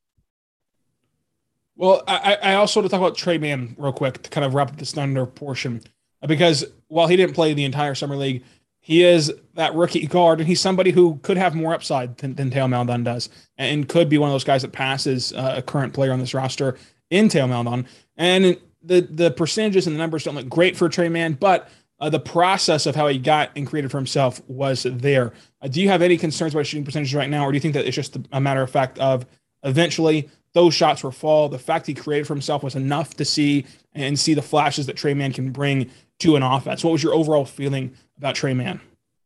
Well, 1.75 2.03
I, 2.07 2.37
I 2.41 2.53
also 2.55 2.79
want 2.79 2.91
to 2.91 2.91
talk 2.91 3.01
about 3.01 3.17
Tre 3.17 3.37
Mann 3.39 3.75
real 3.79 3.93
quick 3.93 4.21
to 4.23 4.29
kind 4.29 4.45
of 4.45 4.53
wrap 4.53 4.69
up 4.69 4.77
this 4.77 4.93
Thunder 4.93 5.25
portion 5.25 5.81
because 6.27 6.65
while 6.87 7.07
he 7.07 7.15
didn't 7.15 7.33
play 7.33 7.53
the 7.53 7.65
entire 7.65 7.95
summer 7.95 8.15
league, 8.15 8.43
he 8.85 9.01
is 9.01 9.31
that 9.53 9.73
rookie 9.75 10.05
guard, 10.07 10.39
and 10.39 10.47
he's 10.47 10.59
somebody 10.59 10.91
who 10.91 11.17
could 11.23 11.37
have 11.37 11.55
more 11.55 11.73
upside 11.73 12.17
than, 12.17 12.35
than 12.35 12.51
Theo 12.51 12.67
Maledon 12.67 13.05
does, 13.05 13.29
and 13.57 13.87
could 13.87 14.09
be 14.09 14.17
one 14.17 14.29
of 14.29 14.33
those 14.33 14.43
guys 14.43 14.61
that 14.61 14.73
passes 14.73 15.31
uh, 15.31 15.55
a 15.57 15.61
current 15.61 15.93
player 15.93 16.11
on 16.11 16.19
this 16.19 16.33
roster 16.33 16.77
in 17.09 17.29
Theo 17.29 17.47
Maledon. 17.47 17.87
And 18.17 18.57
the 18.83 18.99
the 19.09 19.31
percentages 19.31 19.87
and 19.87 19.95
the 19.95 19.99
numbers 19.99 20.25
don't 20.25 20.35
look 20.35 20.49
great 20.49 20.75
for 20.75 20.89
Tre 20.89 21.07
Mann, 21.07 21.33
but 21.33 21.69
uh, 22.01 22.09
the 22.09 22.19
process 22.19 22.85
of 22.85 22.93
how 22.93 23.07
he 23.07 23.17
got 23.17 23.51
and 23.55 23.65
created 23.65 23.89
for 23.89 23.97
himself 23.97 24.41
was 24.49 24.83
there. 24.83 25.31
Uh, 25.61 25.69
do 25.69 25.81
you 25.81 25.87
have 25.87 26.01
any 26.01 26.17
concerns 26.17 26.53
about 26.53 26.65
shooting 26.65 26.83
percentages 26.83 27.15
right 27.15 27.29
now, 27.29 27.45
or 27.45 27.53
do 27.53 27.55
you 27.55 27.61
think 27.61 27.75
that 27.75 27.85
it's 27.85 27.95
just 27.95 28.17
a 28.33 28.41
matter 28.41 28.61
of 28.61 28.69
fact 28.69 28.99
of 28.99 29.25
eventually 29.63 30.29
those 30.51 30.73
shots 30.73 31.01
will 31.01 31.11
fall? 31.11 31.47
The 31.47 31.57
fact 31.57 31.87
he 31.87 31.93
created 31.93 32.27
for 32.27 32.33
himself 32.33 32.63
was 32.63 32.75
enough 32.75 33.13
to 33.15 33.23
see 33.23 33.65
and 33.93 34.19
see 34.19 34.33
the 34.33 34.41
flashes 34.41 34.87
that 34.87 34.97
Tre 34.97 35.13
Mann 35.13 35.31
can 35.31 35.51
bring 35.51 35.89
to 36.19 36.35
an 36.35 36.43
offense. 36.43 36.83
What 36.83 36.91
was 36.91 37.01
your 37.01 37.13
overall 37.13 37.45
feeling 37.45 37.95
about 38.17 38.35
Tre 38.35 38.53
Mann? 38.53 38.81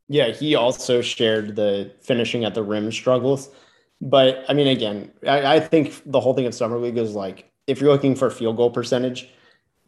Yeah, 0.08 0.28
he 0.28 0.54
also 0.54 1.02
shared 1.02 1.56
the 1.56 1.92
finishing 2.00 2.44
at 2.44 2.54
the 2.54 2.62
rim 2.62 2.90
struggles. 2.90 3.50
But 4.00 4.44
I 4.48 4.54
mean, 4.54 4.68
again, 4.68 5.12
I, 5.26 5.56
I 5.56 5.60
think 5.60 6.02
the 6.06 6.20
whole 6.20 6.34
thing 6.34 6.46
of 6.46 6.54
Summer 6.54 6.78
League 6.78 6.96
is 6.96 7.14
like 7.14 7.50
if 7.66 7.80
you're 7.80 7.92
looking 7.92 8.14
for 8.14 8.30
field 8.30 8.56
goal 8.56 8.70
percentage, 8.70 9.28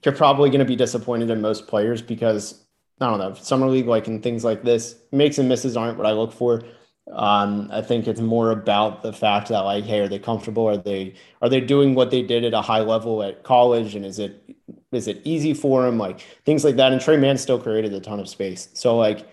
you're 0.04 0.14
probably 0.14 0.50
going 0.50 0.60
to 0.60 0.64
be 0.64 0.76
disappointed 0.76 1.30
in 1.30 1.40
most 1.40 1.66
players 1.66 2.02
because 2.02 2.64
I 3.00 3.08
don't 3.08 3.18
know, 3.18 3.34
Summer 3.34 3.66
League, 3.66 3.86
like 3.86 4.08
in 4.08 4.20
things 4.20 4.44
like 4.44 4.62
this, 4.62 4.96
makes 5.10 5.38
and 5.38 5.48
misses 5.48 5.76
aren't 5.76 5.96
what 5.96 6.06
I 6.06 6.12
look 6.12 6.32
for. 6.32 6.62
Um, 7.10 7.68
I 7.72 7.80
think 7.82 8.06
it's 8.06 8.20
more 8.20 8.50
about 8.50 9.02
the 9.02 9.12
fact 9.12 9.48
that 9.48 9.60
like, 9.60 9.84
hey, 9.84 10.00
are 10.00 10.08
they 10.08 10.18
comfortable? 10.18 10.68
Are 10.68 10.76
they 10.76 11.14
are 11.40 11.48
they 11.48 11.60
doing 11.60 11.94
what 11.94 12.10
they 12.10 12.22
did 12.22 12.44
at 12.44 12.54
a 12.54 12.60
high 12.60 12.80
level 12.80 13.22
at 13.22 13.42
college? 13.42 13.94
And 13.94 14.04
is 14.04 14.18
it 14.18 14.54
is 14.92 15.06
it 15.06 15.20
easy 15.24 15.54
for 15.54 15.86
him? 15.86 15.98
Like 15.98 16.20
things 16.44 16.64
like 16.64 16.76
that. 16.76 16.92
And 16.92 17.00
Tre 17.00 17.16
Mann 17.16 17.38
still 17.38 17.58
created 17.58 17.92
a 17.92 18.00
ton 18.00 18.20
of 18.20 18.28
space. 18.28 18.68
So 18.74 18.96
like 18.96 19.26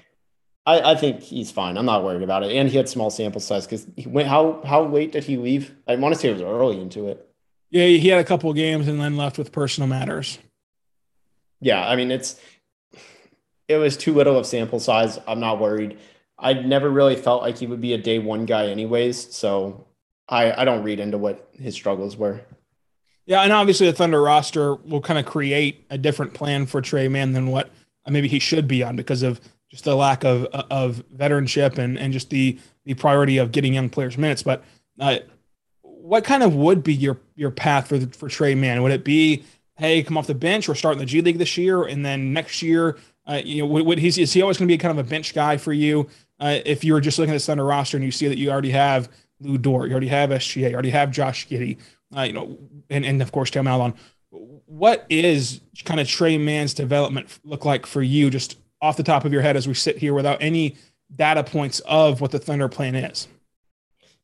I, 0.66 0.92
I 0.92 0.96
think 0.96 1.22
he's 1.22 1.52
fine. 1.52 1.78
I'm 1.78 1.86
not 1.86 2.04
worried 2.04 2.24
about 2.24 2.44
it. 2.44 2.56
And 2.56 2.70
he 2.70 2.78
had 2.78 2.90
small 2.90 3.10
sample 3.10 3.42
size 3.42 3.66
because 3.66 3.88
he 3.96 4.08
went 4.08 4.28
how 4.28 4.62
how 4.66 4.86
late 4.86 5.12
did 5.12 5.24
he 5.24 5.38
leave? 5.38 5.74
I 5.88 5.96
want 5.96 6.14
to 6.14 6.20
say 6.20 6.30
it 6.30 6.34
was 6.34 6.42
early 6.42 6.80
into 6.80 7.08
it. 7.08 7.24
Yeah, 7.70 7.86
he 7.86 8.08
had 8.08 8.20
a 8.20 8.24
couple 8.24 8.50
of 8.50 8.56
games 8.56 8.88
and 8.88 9.00
then 9.00 9.18
left 9.18 9.38
with 9.38 9.52
personal 9.52 9.88
matters. 9.88 10.40
Yeah, 11.60 11.88
I 11.88 11.96
mean 11.96 12.12
it's 12.12 12.40
it 13.68 13.78
was 13.78 13.98
too 13.98 14.14
little 14.14 14.38
of 14.38 14.46
sample 14.46 14.80
size. 14.80 15.20
I'm 15.28 15.40
not 15.40 15.60
worried. 15.60 15.98
I 16.40 16.54
never 16.54 16.90
really 16.90 17.16
felt 17.16 17.42
like 17.42 17.58
he 17.58 17.68
would 17.68 17.82
be 17.82 17.94
a 17.94 17.98
day 17.98 18.20
one 18.20 18.46
guy, 18.46 18.68
anyways. 18.68 19.36
So 19.36 19.88
I, 20.30 20.62
I 20.62 20.66
don't 20.66 20.84
read 20.84 21.00
into 21.00 21.18
what 21.18 21.50
his 21.54 21.74
struggles 21.74 22.16
were. 22.16 22.42
Yeah, 23.28 23.42
and 23.42 23.52
obviously 23.52 23.88
the 23.88 23.94
Thunder 23.94 24.22
roster 24.22 24.76
will 24.76 25.02
kind 25.02 25.20
of 25.20 25.26
create 25.26 25.86
a 25.90 25.98
different 25.98 26.34
plan 26.34 26.66
for 26.66 26.82
Tre 26.82 27.08
Mann 27.08 27.34
than 27.34 27.48
what 27.48 27.70
maybe 28.08 28.28
he 28.28 28.40
should 28.40 28.68
be 28.68 28.84
on 28.84 28.96
because 28.96 29.22
of 29.22 29.40
just 29.70 29.84
the 29.84 29.96
lack 29.96 30.24
of 30.24 30.46
of 30.46 31.04
veteranship 31.16 31.78
and 31.78 32.00
and 32.00 32.14
just 32.14 32.30
the 32.30 32.58
the 32.86 32.94
priority 32.94 33.38
of 33.38 33.52
getting 33.52 33.74
young 33.74 33.90
players 33.90 34.18
minutes. 34.18 34.44
But 34.44 34.64
uh, 35.00 35.18
what 35.82 36.24
kind 36.24 36.42
of 36.42 36.56
would 36.56 36.84
be 36.84 36.94
your 36.94 37.20
your 37.36 37.52
path 37.52 37.90
for 37.90 38.00
for 38.08 38.30
Tre 38.30 38.56
Mann? 38.56 38.82
Would 38.82 38.94
it 38.94 39.04
be 39.04 39.44
hey, 39.78 40.04
come 40.04 40.18
off 40.18 40.28
the 40.28 40.36
bench, 40.36 40.68
we're 40.68 40.76
starting 40.76 41.00
the 41.00 41.06
G 41.06 41.22
League 41.22 41.38
this 41.38 41.58
year, 41.58 41.84
and 41.84 42.06
then 42.06 42.34
next 42.34 42.62
year, 42.62 42.98
uh, 43.28 43.42
you 43.44 43.62
know, 43.62 43.68
would, 43.68 43.86
would 43.86 44.00
he, 44.00 44.08
is 44.08 44.34
he 44.34 44.42
always 44.42 44.58
going 44.58 44.68
to 44.68 44.74
be 44.74 44.78
kind 44.78 44.98
of 44.98 45.06
a 45.06 45.08
bench 45.08 45.34
guy 45.34 45.58
for 45.58 45.74
you? 45.74 46.08
Uh, 46.40 46.60
if 46.66 46.84
you 46.84 46.94
were 46.94 47.02
just 47.02 47.20
looking 47.20 47.34
at 47.34 47.40
the 47.40 47.46
Thunder 47.46 47.63
roster 47.63 47.98
and 47.98 48.04
you 48.04 48.12
see 48.12 48.28
that 48.28 48.38
you 48.38 48.50
already 48.50 48.72
have 48.72 49.10
Lou 49.40 49.58
Dort, 49.58 49.88
you 49.88 49.94
already 49.94 50.08
have 50.08 50.32
SGA, 50.32 50.70
you 50.70 50.74
already 50.74 50.90
have 50.90 51.12
Josh 51.12 51.48
Giddey, 51.48 51.78
uh, 52.15 52.22
you 52.22 52.34
know, 52.34 52.58
and, 52.89 53.06
and 53.06 53.22
of 53.22 53.32
course, 53.32 53.50
Theo 53.50 53.63
Maledon. 53.63 53.98
What 54.30 55.06
is 55.10 55.62
kind 55.86 56.00
of 56.00 56.08
Tre 56.08 56.38
Mann's 56.38 56.74
development 56.74 57.39
look 57.43 57.65
like 57.65 57.86
for 57.86 58.02
you, 58.02 58.30
just 58.30 58.58
off 58.82 58.98
the 58.98 59.04
top 59.04 59.26
of 59.26 59.34
your 59.34 59.41
head, 59.41 59.56
as 59.56 59.67
we 59.67 59.74
sit 59.74 59.98
here 59.98 60.13
without 60.13 60.41
any 60.41 60.76
data 61.15 61.43
points 61.43 61.80
of 61.82 62.22
what 62.22 62.32
the 62.32 62.39
Thunder 62.39 62.67
plan 62.67 62.96
is? 62.96 63.28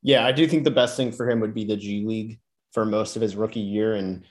Yeah, 0.02 0.26
I 0.26 0.32
do 0.32 0.48
think 0.48 0.66
the 0.66 0.72
best 0.72 0.98
thing 0.98 1.12
for 1.12 1.30
him 1.30 1.40
would 1.40 1.54
be 1.54 1.64
the 1.64 1.78
G 1.78 2.04
League 2.06 2.40
for 2.74 2.86
most 2.86 3.16
of 3.16 3.22
his 3.22 3.36
rookie 3.36 3.62
year, 3.62 3.96
and 3.96 4.24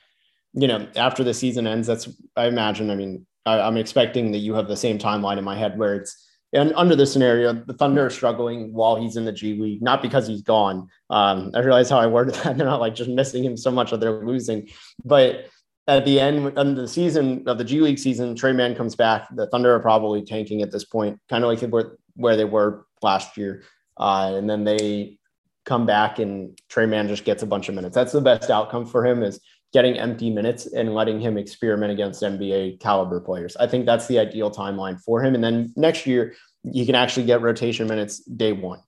you 0.53 0.69
know, 0.69 0.87
after 0.97 1.25
the 1.25 1.33
season 1.33 1.67
ends, 1.67 1.87
that's 1.87 2.09
I 2.37 2.47
imagine. 2.47 2.91
I 2.91 2.95
mean, 2.95 3.27
I, 3.47 3.61
I'm 3.61 3.77
expecting 3.79 4.33
that 4.33 4.38
you 4.38 4.55
have 4.55 4.69
the 4.69 4.77
same 4.77 4.99
timeline 4.99 5.38
in 5.38 5.45
my 5.45 5.57
head 5.57 5.79
where 5.79 5.95
it's 5.95 6.29
and 6.53 6.73
under 6.77 6.95
the 6.95 7.07
scenario, 7.07 7.53
the 7.53 7.73
Thunder 7.73 8.07
are 8.07 8.11
struggling 8.11 8.73
while 8.73 8.97
he's 8.97 9.17
in 9.17 9.25
the 9.25 9.33
G 9.33 9.55
League, 9.55 9.83
not 9.83 10.03
because 10.03 10.27
he's 10.27 10.43
gone. 10.43 10.88
Um, 11.09 11.51
I 11.55 11.61
realize 11.61 11.88
how 11.88 11.99
I 11.99 12.07
worded 12.07 12.35
that. 12.37 12.57
They're 12.59 12.67
not 12.67 12.81
like 12.81 12.95
just 12.95 13.09
missing 13.09 13.43
him 13.45 13.57
so 13.57 13.71
much 13.71 13.91
that 13.91 14.01
they're 14.01 14.25
losing. 14.25 14.69
But 15.05 15.47
at 15.88 16.05
the 16.05 16.21
end 16.21 16.59
of 16.59 16.77
the 16.77 16.87
season 16.87 17.45
of 17.49 17.59
the 17.59 17.65
G 17.65 17.81
League 17.81 17.99
season, 17.99 18.37
Tre 18.37 18.53
Mann 18.53 18.75
comes 18.75 18.95
back. 18.95 19.29
The 19.35 19.47
Thunder 19.47 19.75
are 19.75 19.81
probably 19.81 20.23
tanking 20.25 20.62
at 20.62 20.71
this 20.71 20.85
point, 20.85 21.19
kind 21.31 21.43
of 21.43 21.49
like 21.49 21.61
where, 21.71 21.97
where 22.17 22.37
they 22.37 22.45
were 22.45 22.87
last 23.01 23.37
year. 23.37 23.62
Uh, 23.97 24.35
and 24.37 24.49
then 24.49 24.65
they 24.65 25.19
come 25.65 25.87
back 25.87 26.19
and 26.19 26.59
Tre 26.69 26.87
Mann 26.87 27.09
just 27.09 27.25
gets 27.25 27.43
a 27.43 27.47
bunch 27.47 27.69
of 27.69 27.75
minutes. 27.75 27.95
That's 27.95 28.12
the 28.12 28.21
best 28.21 28.51
outcome 28.51 28.85
for 28.85 29.07
him 29.07 29.23
is 29.23 29.41
getting 29.73 29.99
empty 29.99 30.31
minutes 30.31 30.67
and 30.67 30.95
letting 30.95 31.21
him 31.21 31.39
experiment 31.39 31.93
against 31.93 32.23
NBA 32.23 32.81
caliber 32.81 33.21
players. 33.21 33.57
I 33.57 33.67
think 33.67 33.87
that's 33.87 34.07
the 34.07 34.19
ideal 34.19 34.51
timeline 34.51 35.01
for 35.01 35.25
him. 35.25 35.35
And 35.35 35.43
then 35.43 35.73
next 35.77 36.07
year, 36.07 36.35
you 36.63 36.85
can 36.87 36.95
actually 36.95 37.27
get 37.27 37.41
rotation 37.41 37.89
minutes 37.89 38.19
day 38.21 38.53
one. 38.53 38.81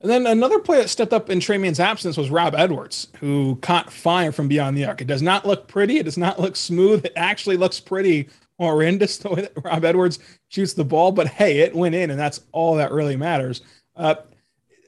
And 0.00 0.10
then 0.10 0.26
another 0.26 0.58
player 0.58 0.82
that 0.82 0.88
stepped 0.88 1.12
up 1.12 1.30
in 1.30 1.40
Tre 1.40 1.56
Mann's 1.56 1.80
absence 1.80 2.16
was 2.16 2.30
Rob 2.30 2.54
Edwards, 2.54 3.08
who 3.20 3.56
caught 3.62 3.90
fire 3.90 4.32
from 4.32 4.48
beyond 4.48 4.76
the 4.76 4.84
arc. 4.84 5.00
It 5.00 5.06
does 5.06 5.22
not 5.22 5.46
look 5.46 5.66
pretty. 5.66 5.98
It 5.98 6.02
does 6.02 6.18
not 6.18 6.38
look 6.38 6.56
smooth. 6.56 7.06
It 7.06 7.14
actually 7.16 7.56
looks 7.56 7.80
pretty 7.80 8.28
horrendous 8.58 9.16
the 9.18 9.30
way 9.30 9.40
that 9.42 9.64
Rob 9.64 9.84
Edwards 9.84 10.18
shoots 10.48 10.74
the 10.74 10.84
ball. 10.84 11.10
But 11.10 11.28
hey, 11.28 11.60
it 11.60 11.74
went 11.74 11.94
in, 11.94 12.10
and 12.10 12.20
that's 12.20 12.42
all 12.52 12.76
that 12.76 12.92
really 12.92 13.16
matters. 13.16 13.62
Uh, 13.96 14.16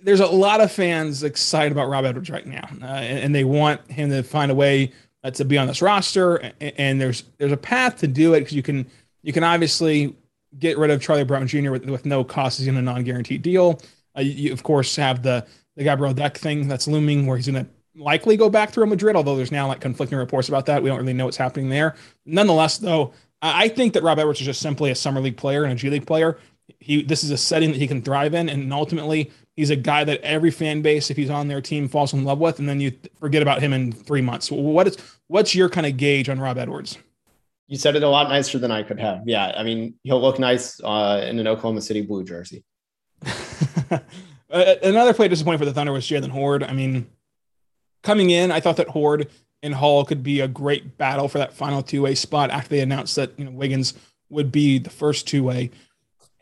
there's 0.03 0.21
a 0.21 0.27
lot 0.27 0.61
of 0.61 0.71
fans 0.71 1.23
excited 1.23 1.73
about 1.73 1.89
Rob 1.89 2.05
Edwards 2.05 2.31
right 2.31 2.47
now, 2.47 2.69
uh, 2.83 2.87
and, 2.87 3.35
they 3.35 3.45
want 3.45 3.91
him 3.91 4.11
to 4.11 4.23
find 4.23 4.51
a 4.51 4.55
way 4.55 4.93
uh, 5.25 5.31
to 5.33 5.45
be 5.45 5.59
on 5.59 5.67
this 5.67 5.83
roster. 5.83 6.37
And, 6.37 6.73
and, 6.79 7.01
there's 7.01 7.25
there's 7.39 7.53
a 7.53 7.57
path 7.57 7.99
to 7.99 8.07
do 8.07 8.35
it 8.35 8.41
because 8.41 8.55
you 8.55 8.63
can 8.63 8.87
you 9.23 9.33
can 9.33 9.45
obviously 9.45 10.15
get 10.59 10.79
rid 10.79 10.91
of 10.91 11.03
Charlie 11.03 11.25
Brown 11.25 11.47
Jr. 11.47 11.71
with, 11.71 11.85
with 11.87 12.07
no 12.07 12.25
cost. 12.25 12.59
He's 12.59 12.69
in 12.69 12.77
a 12.77 12.83
non-guaranteed 12.83 13.43
deal. 13.43 13.81
Uh, 14.17 14.23
you, 14.23 14.53
of 14.53 14.63
course 14.63 14.97
have 14.97 15.23
the 15.23 15.47
the 15.77 15.85
Gabriel 15.85 16.15
Deck 16.15 16.39
thing 16.39 16.69
that's 16.69 16.89
looming, 16.89 17.27
where 17.27 17.37
he's 17.37 17.47
going 17.49 17.65
to 17.65 17.71
likely 17.97 18.37
go 18.37 18.49
back 18.49 18.73
to 18.73 18.87
Madrid. 18.87 19.17
Although 19.17 19.37
there's 19.37 19.53
now 19.53 19.69
like 19.69 19.81
conflicting 19.81 20.19
reports 20.19 20.49
about 20.49 20.67
that, 20.67 20.83
we 20.83 20.89
don't 20.89 20.99
really 20.99 21.13
know 21.13 21.27
what's 21.27 21.37
happening 21.37 21.69
there. 21.69 21.95
Nonetheless, 22.25 22.79
though, 22.79 23.13
I 23.43 23.69
think 23.69 23.93
that 23.95 24.03
Rob 24.03 24.19
Edwards 24.19 24.41
is 24.41 24.47
just 24.47 24.61
simply 24.61 24.91
a 24.91 24.95
summer 24.95 25.21
league 25.21 25.37
player 25.37 25.65
and 25.65 25.73
a 25.73 25.77
G 25.77 25.91
League 25.91 26.07
player. 26.07 26.39
He 26.81 27.03
this 27.03 27.23
is 27.23 27.31
a 27.31 27.37
setting 27.37 27.71
that 27.73 27.79
he 27.79 27.87
can 27.87 28.03
thrive 28.03 28.35
in, 28.35 28.49
and 28.49 28.73
ultimately 28.73 29.31
he's 29.57 29.71
a 29.71 29.77
guy 29.77 30.05
that 30.05 30.21
every 30.21 30.51
fan 30.51 30.83
base, 30.83 31.11
if 31.11 31.17
he's 31.17 31.31
on 31.31 31.49
their 31.49 31.61
team, 31.61 31.89
falls 31.89 32.13
in 32.13 32.25
love 32.25 32.39
with, 32.39 32.59
and 32.59 32.69
then 32.69 32.81
you 32.81 32.93
forget 33.19 33.43
about 33.43 33.61
him 33.61 33.73
in 33.73 33.91
three 33.91 34.21
months. 34.21 34.51
What 34.51 34.87
is 34.87 34.97
what's 35.27 35.55
your 35.55 35.69
kind 35.69 35.87
of 35.87 35.97
gauge 35.97 36.29
on 36.29 36.39
Rob 36.39 36.59
Edwards? 36.59 36.99
You 37.69 37.77
said 37.77 37.97
it 37.97 38.03
a 38.05 38.09
lot 38.09 38.29
nicer 38.29 38.59
than 38.59 38.71
I 38.71 38.83
could 38.83 39.01
have. 39.01 39.23
Yeah, 39.27 39.53
I 39.57 39.63
mean 39.63 39.95
he'll 40.05 40.21
look 40.21 40.39
nice 40.39 40.81
uh, 40.85 41.27
in 41.29 41.39
an 41.39 41.47
Oklahoma 41.47 41.81
City 41.81 42.03
blue 42.03 42.25
jersey. 42.25 42.65
Another 44.51 45.13
play 45.13 45.27
disappointing 45.27 45.59
for 45.59 45.65
the 45.65 45.73
Thunder 45.73 45.93
was 45.93 46.07
Jaylen 46.07 46.31
Hoard. 46.31 46.63
I 46.63 46.73
mean, 46.73 47.09
coming 48.03 48.31
in, 48.31 48.53
I 48.53 48.61
thought 48.61 48.77
that 48.77 48.89
Hoard 48.89 49.29
and 49.63 49.75
Hall 49.75 50.05
could 50.05 50.23
be 50.23 50.41
a 50.41 50.49
great 50.49 50.97
battle 50.97 51.29
for 51.29 51.39
that 51.39 51.53
final 51.53 51.83
two 51.83 52.03
way 52.03 52.15
spot 52.15 52.51
after 52.51 52.69
they 52.71 52.81
announced 52.81 53.17
that 53.17 53.37
you 53.39 53.45
know 53.45 53.51
Wiggins 53.51 53.95
would 54.29 54.53
be 54.53 54.79
the 54.79 54.91
first 54.91 55.27
two 55.27 55.43
way 55.43 55.71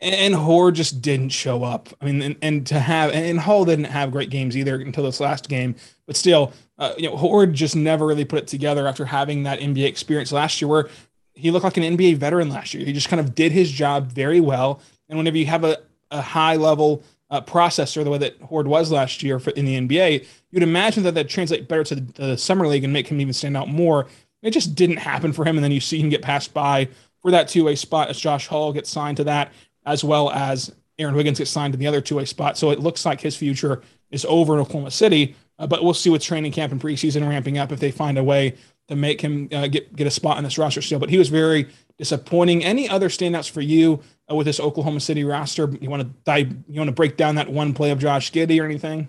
and 0.04 0.34
Hoard 0.34 0.74
just 0.74 1.00
didn't 1.00 1.30
show 1.30 1.64
up. 1.64 1.88
I 2.00 2.04
mean, 2.04 2.20
and, 2.22 2.36
and 2.42 2.66
to 2.66 2.78
have 2.78 3.10
and 3.12 3.40
Hall 3.40 3.64
didn't 3.64 3.86
have 3.86 4.10
great 4.10 4.30
games 4.30 4.56
either 4.56 4.80
until 4.80 5.04
this 5.04 5.20
last 5.20 5.48
game. 5.48 5.76
But 6.06 6.16
still, 6.16 6.52
uh, 6.78 6.92
you 6.98 7.08
know, 7.08 7.16
Hoard 7.16 7.54
just 7.54 7.74
never 7.74 8.06
really 8.06 8.24
put 8.24 8.38
it 8.38 8.46
together 8.46 8.86
after 8.86 9.06
having 9.06 9.44
that 9.44 9.60
NBA 9.60 9.86
experience 9.86 10.32
last 10.32 10.60
year, 10.60 10.68
where 10.68 10.88
he 11.34 11.50
looked 11.50 11.64
like 11.64 11.76
an 11.76 11.82
NBA 11.82 12.18
veteran 12.18 12.50
last 12.50 12.74
year. 12.74 12.84
He 12.84 12.92
just 12.92 13.08
kind 13.08 13.20
of 13.20 13.34
did 13.34 13.52
his 13.52 13.70
job 13.70 14.12
very 14.12 14.40
well. 14.40 14.80
And 15.08 15.18
whenever 15.18 15.38
you 15.38 15.46
have 15.46 15.64
a, 15.64 15.78
a 16.10 16.20
high 16.20 16.56
level 16.56 17.02
uh, 17.30 17.40
processor, 17.40 18.04
the 18.04 18.10
way 18.10 18.18
that 18.18 18.40
Hoard 18.42 18.66
was 18.66 18.92
last 18.92 19.22
year 19.22 19.38
for, 19.38 19.50
in 19.50 19.64
the 19.64 19.80
NBA, 19.80 20.26
you'd 20.50 20.62
imagine 20.62 21.02
that 21.04 21.14
that 21.14 21.28
translate 21.28 21.66
better 21.66 21.84
to 21.84 21.94
the, 21.94 22.12
the 22.12 22.36
summer 22.36 22.66
league 22.66 22.84
and 22.84 22.92
make 22.92 23.08
him 23.08 23.20
even 23.20 23.32
stand 23.32 23.56
out 23.56 23.68
more. 23.68 24.06
It 24.42 24.50
just 24.50 24.74
didn't 24.74 24.98
happen 24.98 25.32
for 25.32 25.44
him. 25.44 25.56
And 25.56 25.64
then 25.64 25.72
you 25.72 25.80
see 25.80 25.98
him 25.98 26.10
get 26.10 26.22
passed 26.22 26.52
by 26.52 26.88
for 27.22 27.30
that 27.30 27.48
two 27.48 27.64
way 27.64 27.74
spot 27.74 28.10
as 28.10 28.20
Josh 28.20 28.46
Hall 28.46 28.72
gets 28.72 28.90
signed 28.90 29.16
to 29.16 29.24
that 29.24 29.50
as 29.84 30.04
well 30.04 30.30
as 30.30 30.72
Aaron 30.98 31.14
Wiggins 31.14 31.38
gets 31.38 31.50
signed 31.50 31.72
to 31.72 31.78
the 31.78 31.86
other 31.86 32.00
two 32.00 32.16
way 32.16 32.24
spot. 32.24 32.56
So 32.56 32.70
it 32.70 32.80
looks 32.80 33.04
like 33.04 33.20
his 33.20 33.36
future 33.36 33.82
is 34.10 34.24
over 34.26 34.54
in 34.54 34.60
Oklahoma 34.60 34.90
City. 34.90 35.34
Uh, 35.58 35.66
but 35.66 35.84
we'll 35.84 35.94
see 35.94 36.10
with 36.10 36.22
training 36.22 36.52
camp 36.52 36.72
and 36.72 36.80
preseason 36.80 37.28
ramping 37.28 37.58
up 37.58 37.70
if 37.72 37.80
they 37.80 37.90
find 37.90 38.18
a 38.18 38.24
way 38.24 38.54
to 38.88 38.96
make 38.96 39.20
him 39.20 39.48
uh, 39.52 39.66
get 39.66 39.94
get 39.94 40.06
a 40.06 40.10
spot 40.10 40.38
in 40.38 40.44
this 40.44 40.58
roster 40.58 40.82
still. 40.82 40.98
But 40.98 41.10
he 41.10 41.18
was 41.18 41.28
very 41.28 41.68
disappointing. 41.98 42.64
Any 42.64 42.88
other 42.88 43.08
standouts 43.08 43.50
for 43.50 43.60
you 43.60 44.02
uh, 44.30 44.34
with 44.34 44.46
this 44.46 44.60
Oklahoma 44.60 45.00
City 45.00 45.24
roster? 45.24 45.70
You 45.80 45.90
want 45.90 46.02
to 46.02 46.08
dive? 46.24 46.52
You 46.68 46.80
want 46.80 46.88
to 46.88 46.94
break 46.94 47.16
down 47.16 47.36
that 47.36 47.48
one 47.48 47.72
play 47.72 47.90
of 47.90 47.98
Josh 47.98 48.32
Giddey 48.32 48.60
or 48.60 48.64
anything? 48.64 49.08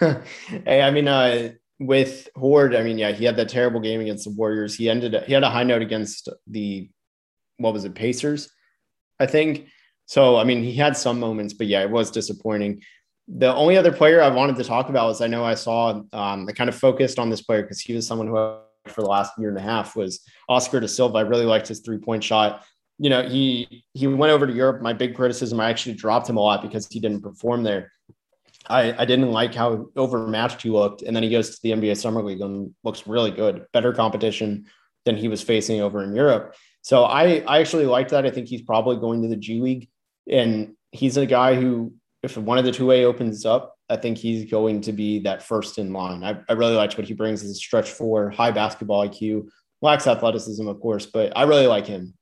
hey, 0.64 0.82
I 0.82 0.90
mean, 0.90 1.06
uh, 1.06 1.52
with 1.78 2.28
Hoard, 2.36 2.74
I 2.74 2.82
mean, 2.82 2.98
yeah, 2.98 3.12
he 3.12 3.24
had 3.24 3.36
that 3.36 3.48
terrible 3.48 3.80
game 3.80 4.00
against 4.00 4.24
the 4.24 4.30
Warriors. 4.30 4.74
He 4.74 4.90
ended. 4.90 5.14
He 5.26 5.32
had 5.32 5.44
a 5.44 5.50
high 5.50 5.62
note 5.62 5.82
against 5.82 6.28
the 6.46 6.90
what 7.58 7.72
was 7.72 7.84
it, 7.84 7.94
Pacers, 7.94 8.50
I 9.18 9.26
think. 9.26 9.68
So, 10.10 10.38
I 10.38 10.42
mean, 10.42 10.64
he 10.64 10.74
had 10.74 10.96
some 10.96 11.20
moments, 11.20 11.54
but 11.54 11.68
yeah, 11.68 11.82
it 11.82 11.90
was 11.90 12.10
disappointing. 12.10 12.82
The 13.28 13.54
only 13.54 13.76
other 13.76 13.92
player 13.92 14.20
I 14.20 14.26
wanted 14.26 14.56
to 14.56 14.64
talk 14.64 14.88
about 14.88 15.10
is 15.10 15.20
I 15.20 15.28
know 15.28 15.44
I 15.44 15.54
saw 15.54 16.02
um, 16.12 16.48
I 16.48 16.52
kind 16.52 16.68
of 16.68 16.74
focused 16.74 17.20
on 17.20 17.30
this 17.30 17.42
player 17.42 17.62
because 17.62 17.78
he 17.78 17.94
was 17.94 18.08
someone 18.08 18.26
who 18.26 18.34
for 18.88 19.02
the 19.02 19.08
last 19.08 19.34
year 19.38 19.50
and 19.50 19.58
a 19.58 19.60
half 19.60 19.94
was 19.94 20.18
Oscar 20.48 20.80
da 20.80 20.88
Silva. 20.88 21.18
I 21.18 21.20
really 21.20 21.44
liked 21.44 21.68
his 21.68 21.78
three 21.78 21.98
point 21.98 22.24
shot. 22.24 22.64
You 22.98 23.08
know, 23.08 23.22
he 23.22 23.84
he 23.94 24.08
went 24.08 24.32
over 24.32 24.48
to 24.48 24.52
Europe. 24.52 24.82
My 24.82 24.92
big 24.92 25.14
criticism, 25.14 25.60
I 25.60 25.70
actually 25.70 25.94
dropped 25.94 26.28
him 26.28 26.38
a 26.38 26.40
lot 26.40 26.60
because 26.60 26.88
he 26.90 26.98
didn't 26.98 27.22
perform 27.22 27.62
there. 27.62 27.92
I, 28.66 28.92
I 29.00 29.04
didn't 29.04 29.30
like 29.30 29.54
how 29.54 29.90
overmatched 29.94 30.62
he 30.62 30.70
looked. 30.70 31.02
And 31.02 31.14
then 31.14 31.22
he 31.22 31.30
goes 31.30 31.50
to 31.50 31.62
the 31.62 31.70
NBA 31.70 31.96
Summer 31.96 32.20
League 32.20 32.40
and 32.40 32.74
looks 32.82 33.06
really 33.06 33.30
good, 33.30 33.64
better 33.72 33.92
competition 33.92 34.66
than 35.04 35.16
he 35.16 35.28
was 35.28 35.40
facing 35.40 35.80
over 35.80 36.02
in 36.02 36.16
Europe. 36.16 36.56
So 36.82 37.04
I, 37.04 37.44
I 37.46 37.60
actually 37.60 37.86
liked 37.86 38.10
that. 38.10 38.26
I 38.26 38.30
think 38.30 38.48
he's 38.48 38.62
probably 38.62 38.96
going 38.96 39.22
to 39.22 39.28
the 39.28 39.36
G 39.36 39.60
League. 39.60 39.88
And 40.30 40.74
he's 40.92 41.16
a 41.16 41.26
guy 41.26 41.54
who, 41.54 41.92
if 42.22 42.36
one 42.36 42.58
of 42.58 42.64
the 42.64 42.72
two 42.72 42.90
A 42.92 43.04
opens 43.04 43.44
up, 43.44 43.76
I 43.90 43.96
think 43.96 44.18
he's 44.18 44.50
going 44.50 44.80
to 44.82 44.92
be 44.92 45.18
that 45.20 45.42
first 45.42 45.78
in 45.78 45.92
line. 45.92 46.22
I, 46.22 46.38
I 46.48 46.52
really 46.52 46.76
liked 46.76 46.96
what 46.96 47.06
he 47.06 47.14
brings 47.14 47.42
as 47.42 47.50
a 47.50 47.54
stretch 47.54 47.90
for 47.90 48.30
high 48.30 48.52
basketball 48.52 49.06
IQ, 49.06 49.48
lacks 49.82 50.06
athleticism, 50.06 50.66
of 50.68 50.80
course, 50.80 51.06
but 51.06 51.36
I 51.36 51.42
really 51.42 51.66
like 51.66 51.86
him. 51.86 52.14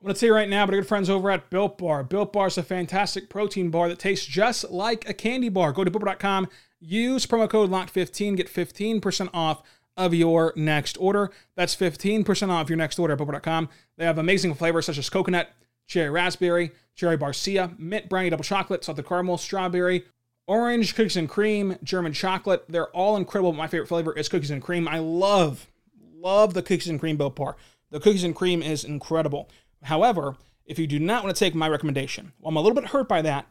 I'm 0.00 0.06
going 0.06 0.14
to 0.14 0.20
tell 0.20 0.26
you 0.28 0.34
right 0.34 0.48
now, 0.48 0.66
but 0.66 0.74
our 0.74 0.80
good 0.80 0.88
friends 0.88 1.08
over 1.08 1.30
at 1.30 1.48
Built 1.48 1.78
Bar. 1.78 2.04
Built 2.04 2.32
Bar 2.32 2.48
is 2.48 2.58
a 2.58 2.62
fantastic 2.62 3.30
protein 3.30 3.70
bar 3.70 3.88
that 3.88 3.98
tastes 3.98 4.26
just 4.26 4.70
like 4.70 5.08
a 5.08 5.14
candy 5.14 5.48
bar. 5.48 5.72
Go 5.72 5.84
to 5.84 5.90
builtbar.com, 5.90 6.48
use 6.80 7.24
promo 7.24 7.48
code 7.48 7.70
LOCK15, 7.70 8.36
get 8.36 8.52
15% 8.52 9.30
off 9.32 9.62
of 9.96 10.12
your 10.12 10.52
next 10.54 10.98
order. 11.00 11.30
That's 11.54 11.74
15% 11.74 12.50
off 12.50 12.68
your 12.68 12.76
next 12.76 12.98
order 12.98 13.14
at 13.14 13.18
builtbar.com. 13.18 13.68
They 13.96 14.04
have 14.04 14.18
amazing 14.18 14.54
flavors 14.54 14.86
such 14.86 14.98
as 14.98 15.08
coconut, 15.08 15.50
cherry 15.86 16.10
raspberry, 16.10 16.72
cherry 16.94 17.16
barcia, 17.16 17.78
mint 17.78 18.08
brownie 18.08 18.30
double 18.30 18.44
chocolate, 18.44 18.84
salted 18.84 19.06
caramel, 19.06 19.38
strawberry, 19.38 20.04
orange 20.46 20.94
cookies 20.94 21.16
and 21.16 21.28
cream, 21.28 21.76
German 21.82 22.12
chocolate. 22.12 22.64
They're 22.68 22.88
all 22.88 23.16
incredible. 23.16 23.52
My 23.52 23.66
favorite 23.66 23.88
flavor 23.88 24.12
is 24.12 24.28
cookies 24.28 24.50
and 24.50 24.62
cream. 24.62 24.88
I 24.88 24.98
love, 24.98 25.66
love 26.14 26.54
the 26.54 26.62
cookies 26.62 26.88
and 26.88 27.00
cream 27.00 27.16
Built 27.16 27.36
Bar. 27.36 27.56
The 27.90 28.00
cookies 28.00 28.24
and 28.24 28.34
cream 28.34 28.62
is 28.62 28.84
incredible. 28.84 29.48
However, 29.82 30.36
if 30.64 30.78
you 30.78 30.86
do 30.86 30.98
not 30.98 31.22
want 31.24 31.34
to 31.36 31.38
take 31.38 31.54
my 31.54 31.68
recommendation, 31.68 32.32
well, 32.40 32.50
I'm 32.50 32.56
a 32.56 32.60
little 32.60 32.74
bit 32.74 32.90
hurt 32.90 33.08
by 33.08 33.22
that. 33.22 33.46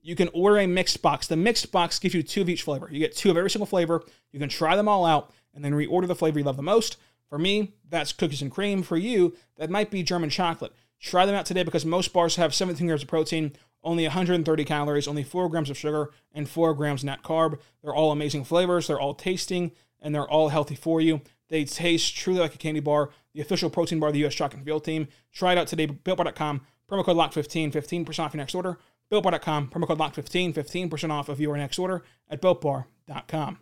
You 0.00 0.14
can 0.16 0.28
order 0.32 0.58
a 0.58 0.66
mixed 0.66 1.02
box. 1.02 1.26
The 1.26 1.36
mixed 1.36 1.70
box 1.70 1.98
gives 1.98 2.14
you 2.14 2.22
two 2.22 2.40
of 2.40 2.48
each 2.48 2.62
flavor. 2.62 2.88
You 2.90 2.98
get 2.98 3.16
two 3.16 3.30
of 3.30 3.36
every 3.36 3.50
single 3.50 3.66
flavor. 3.66 4.02
You 4.32 4.40
can 4.40 4.48
try 4.48 4.76
them 4.76 4.88
all 4.88 5.04
out 5.04 5.32
and 5.54 5.64
then 5.64 5.72
reorder 5.72 6.06
the 6.06 6.14
flavor 6.14 6.38
you 6.38 6.44
love 6.44 6.56
the 6.56 6.62
most. 6.62 6.96
For 7.28 7.38
me, 7.38 7.74
that's 7.88 8.12
cookies 8.12 8.40
and 8.40 8.50
cream. 8.50 8.82
For 8.82 8.96
you, 8.96 9.36
that 9.56 9.70
might 9.70 9.90
be 9.90 10.02
German 10.02 10.30
chocolate. 10.30 10.72
Try 11.00 11.26
them 11.26 11.34
out 11.34 11.46
today 11.46 11.62
because 11.62 11.84
most 11.84 12.12
bars 12.12 12.36
have 12.36 12.54
17 12.54 12.86
grams 12.86 13.02
of 13.02 13.08
protein, 13.08 13.52
only 13.82 14.04
130 14.04 14.64
calories, 14.64 15.06
only 15.08 15.22
4 15.22 15.48
grams 15.48 15.70
of 15.70 15.76
sugar, 15.76 16.10
and 16.32 16.48
4 16.48 16.74
grams 16.74 17.04
net 17.04 17.22
carb. 17.22 17.58
They're 17.82 17.94
all 17.94 18.12
amazing 18.12 18.44
flavors. 18.44 18.86
They're 18.86 19.00
all 19.00 19.14
tasting, 19.14 19.72
and 20.00 20.14
they're 20.14 20.28
all 20.28 20.48
healthy 20.48 20.74
for 20.74 21.00
you. 21.00 21.20
They 21.48 21.64
taste 21.64 22.16
truly 22.16 22.40
like 22.40 22.54
a 22.54 22.58
candy 22.58 22.80
bar, 22.80 23.10
the 23.32 23.40
official 23.40 23.70
protein 23.70 24.00
bar 24.00 24.08
of 24.08 24.12
the 24.12 24.20
U.S. 24.20 24.34
Track 24.34 24.54
and 24.54 24.64
Field 24.64 24.84
Team. 24.84 25.08
Try 25.32 25.52
it 25.52 25.58
out 25.58 25.68
today, 25.68 25.86
builtbar.com, 25.86 26.62
promo 26.90 27.04
code 27.04 27.16
LOCK15, 27.16 27.72
15% 27.72 28.18
off 28.18 28.34
your 28.34 28.38
next 28.38 28.54
order. 28.54 28.78
BuiltBar.com, 29.10 29.68
promo 29.68 29.86
code 29.86 29.98
LOCK15, 29.98 30.54
15% 30.54 31.10
off 31.10 31.28
of 31.28 31.40
your 31.40 31.56
next 31.56 31.78
order 31.78 32.04
at 32.28 32.42
BuiltBar.com. 32.42 33.58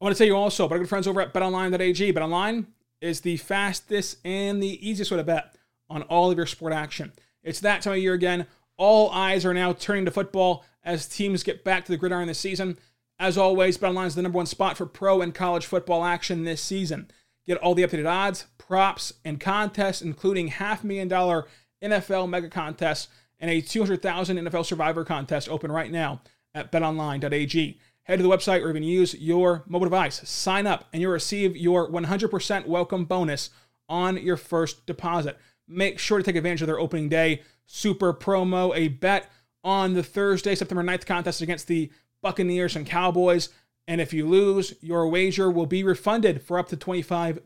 I 0.00 0.04
want 0.04 0.14
to 0.14 0.18
tell 0.18 0.26
you 0.26 0.36
also 0.36 0.64
about 0.66 0.74
our 0.74 0.78
good 0.80 0.88
friends 0.88 1.06
over 1.06 1.20
at 1.20 1.32
BetOnline.ag. 1.32 2.12
BetOnline 2.12 2.66
is 3.00 3.20
the 3.20 3.36
fastest 3.38 4.18
and 4.24 4.62
the 4.62 4.88
easiest 4.88 5.10
way 5.10 5.16
to 5.16 5.24
bet 5.24 5.56
on 5.92 6.02
all 6.02 6.30
of 6.30 6.36
your 6.36 6.46
sport 6.46 6.72
action. 6.72 7.12
It's 7.42 7.60
that 7.60 7.82
time 7.82 7.94
of 7.94 7.98
year 7.98 8.14
again. 8.14 8.46
All 8.76 9.10
eyes 9.10 9.44
are 9.44 9.54
now 9.54 9.72
turning 9.72 10.04
to 10.06 10.10
football 10.10 10.64
as 10.82 11.06
teams 11.06 11.42
get 11.42 11.64
back 11.64 11.84
to 11.84 11.92
the 11.92 11.98
gridiron 11.98 12.28
this 12.28 12.38
season. 12.38 12.78
As 13.18 13.38
always, 13.38 13.78
BetOnline 13.78 14.06
is 14.06 14.14
the 14.14 14.22
number 14.22 14.36
one 14.36 14.46
spot 14.46 14.76
for 14.76 14.86
pro 14.86 15.20
and 15.20 15.34
college 15.34 15.66
football 15.66 16.04
action 16.04 16.44
this 16.44 16.62
season. 16.62 17.10
Get 17.46 17.58
all 17.58 17.74
the 17.74 17.82
updated 17.82 18.10
odds, 18.10 18.46
props, 18.58 19.12
and 19.24 19.38
contests, 19.38 20.02
including 20.02 20.48
half 20.48 20.82
million 20.82 21.08
dollar 21.08 21.46
NFL 21.82 22.28
mega 22.28 22.48
contests 22.48 23.08
and 23.38 23.50
a 23.50 23.60
200,000 23.60 24.38
NFL 24.38 24.64
Survivor 24.64 25.04
contest 25.04 25.48
open 25.48 25.70
right 25.70 25.90
now 25.90 26.22
at 26.54 26.72
betonline.ag. 26.72 27.78
Head 28.04 28.16
to 28.16 28.22
the 28.22 28.28
website 28.28 28.62
or 28.62 28.70
even 28.70 28.82
use 28.82 29.14
your 29.14 29.64
mobile 29.66 29.86
device. 29.86 30.28
Sign 30.28 30.66
up 30.66 30.88
and 30.92 31.02
you'll 31.02 31.12
receive 31.12 31.56
your 31.56 31.90
100% 31.90 32.66
welcome 32.66 33.04
bonus 33.04 33.50
on 33.88 34.16
your 34.16 34.36
first 34.36 34.86
deposit. 34.86 35.38
Make 35.68 35.98
sure 35.98 36.18
to 36.18 36.24
take 36.24 36.36
advantage 36.36 36.62
of 36.62 36.66
their 36.66 36.80
opening 36.80 37.08
day 37.08 37.42
super 37.66 38.12
promo, 38.12 38.76
a 38.76 38.88
bet 38.88 39.30
on 39.64 39.94
the 39.94 40.02
Thursday, 40.02 40.54
September 40.54 40.82
9th 40.82 41.06
contest 41.06 41.40
against 41.40 41.66
the 41.66 41.90
Buccaneers 42.20 42.76
and 42.76 42.86
Cowboys. 42.86 43.48
And 43.86 44.00
if 44.00 44.12
you 44.12 44.28
lose, 44.28 44.74
your 44.80 45.08
wager 45.08 45.50
will 45.50 45.66
be 45.66 45.84
refunded 45.84 46.42
for 46.42 46.58
up 46.58 46.68
to 46.68 46.76
$25. 46.76 47.40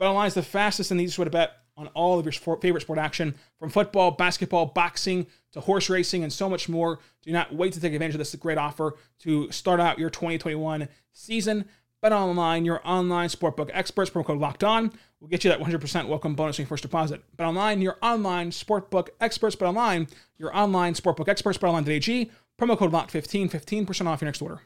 BetOnline 0.00 0.26
is 0.26 0.34
the 0.34 0.42
fastest 0.42 0.90
and 0.90 1.00
easiest 1.00 1.18
way 1.18 1.24
to 1.24 1.30
bet 1.30 1.56
on 1.76 1.88
all 1.88 2.18
of 2.18 2.26
your 2.26 2.56
favorite 2.58 2.82
sport 2.82 2.98
action, 2.98 3.34
from 3.58 3.70
football, 3.70 4.10
basketball, 4.10 4.66
boxing 4.66 5.26
to 5.52 5.60
horse 5.60 5.88
racing, 5.88 6.22
and 6.22 6.32
so 6.32 6.48
much 6.48 6.68
more. 6.68 6.98
Do 7.22 7.32
not 7.32 7.54
wait 7.54 7.72
to 7.72 7.80
take 7.80 7.94
advantage 7.94 8.14
of 8.14 8.18
this 8.18 8.34
great 8.34 8.58
offer 8.58 8.96
to 9.20 9.50
start 9.50 9.80
out 9.80 9.98
your 9.98 10.10
2021 10.10 10.88
season. 11.12 11.66
Bet 12.02 12.12
online, 12.12 12.64
your 12.64 12.80
online 12.82 13.28
sportbook 13.28 13.70
experts. 13.74 14.10
Promo 14.10 14.24
code 14.24 14.38
Locked 14.38 14.64
On 14.64 14.90
will 15.20 15.28
get 15.28 15.44
you 15.44 15.50
that 15.50 15.60
100% 15.60 16.08
welcome 16.08 16.34
bonus 16.34 16.58
on 16.58 16.62
your 16.62 16.68
first 16.68 16.82
deposit. 16.82 17.22
Bet 17.36 17.46
online, 17.46 17.82
your 17.82 17.98
online 18.00 18.50
sportbook 18.50 19.08
experts. 19.20 19.54
Bet 19.54 19.68
online, 19.68 20.08
your 20.38 20.54
online 20.56 20.94
sportbook 20.94 21.28
experts. 21.28 21.58
Bet 21.58 21.68
online.ag. 21.68 22.30
Promo 22.58 22.78
code 22.78 22.92
Locked 22.92 23.10
15, 23.10 23.50
15% 23.50 24.06
off 24.06 24.22
your 24.22 24.26
next 24.26 24.40
order. 24.40 24.62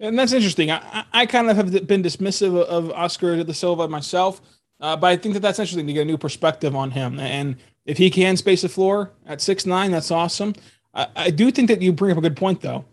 And 0.00 0.18
that's 0.18 0.32
interesting. 0.32 0.70
I, 0.70 1.04
I 1.12 1.26
kind 1.26 1.50
of 1.50 1.56
have 1.56 1.86
been 1.86 2.02
dismissive 2.02 2.58
of 2.64 2.90
Oscar 2.92 3.44
da 3.44 3.52
Silva 3.52 3.86
myself, 3.86 4.40
uh, 4.80 4.96
but 4.96 5.08
I 5.08 5.16
think 5.16 5.34
that 5.34 5.40
that's 5.40 5.58
interesting 5.58 5.86
to 5.86 5.92
get 5.92 6.02
a 6.02 6.06
new 6.06 6.18
perspective 6.18 6.74
on 6.74 6.90
him. 6.90 7.20
And 7.20 7.56
if 7.84 7.98
he 7.98 8.08
can 8.08 8.38
space 8.38 8.62
the 8.62 8.70
floor 8.70 9.10
at 9.26 9.42
six 9.42 9.66
nine, 9.66 9.90
that's 9.90 10.10
awesome. 10.10 10.54
I, 10.94 11.06
I 11.16 11.30
do 11.30 11.50
think 11.50 11.68
that 11.68 11.82
you 11.82 11.92
bring 11.92 12.12
up 12.12 12.18
a 12.18 12.22
good 12.22 12.36
point, 12.36 12.62
though. 12.62 12.86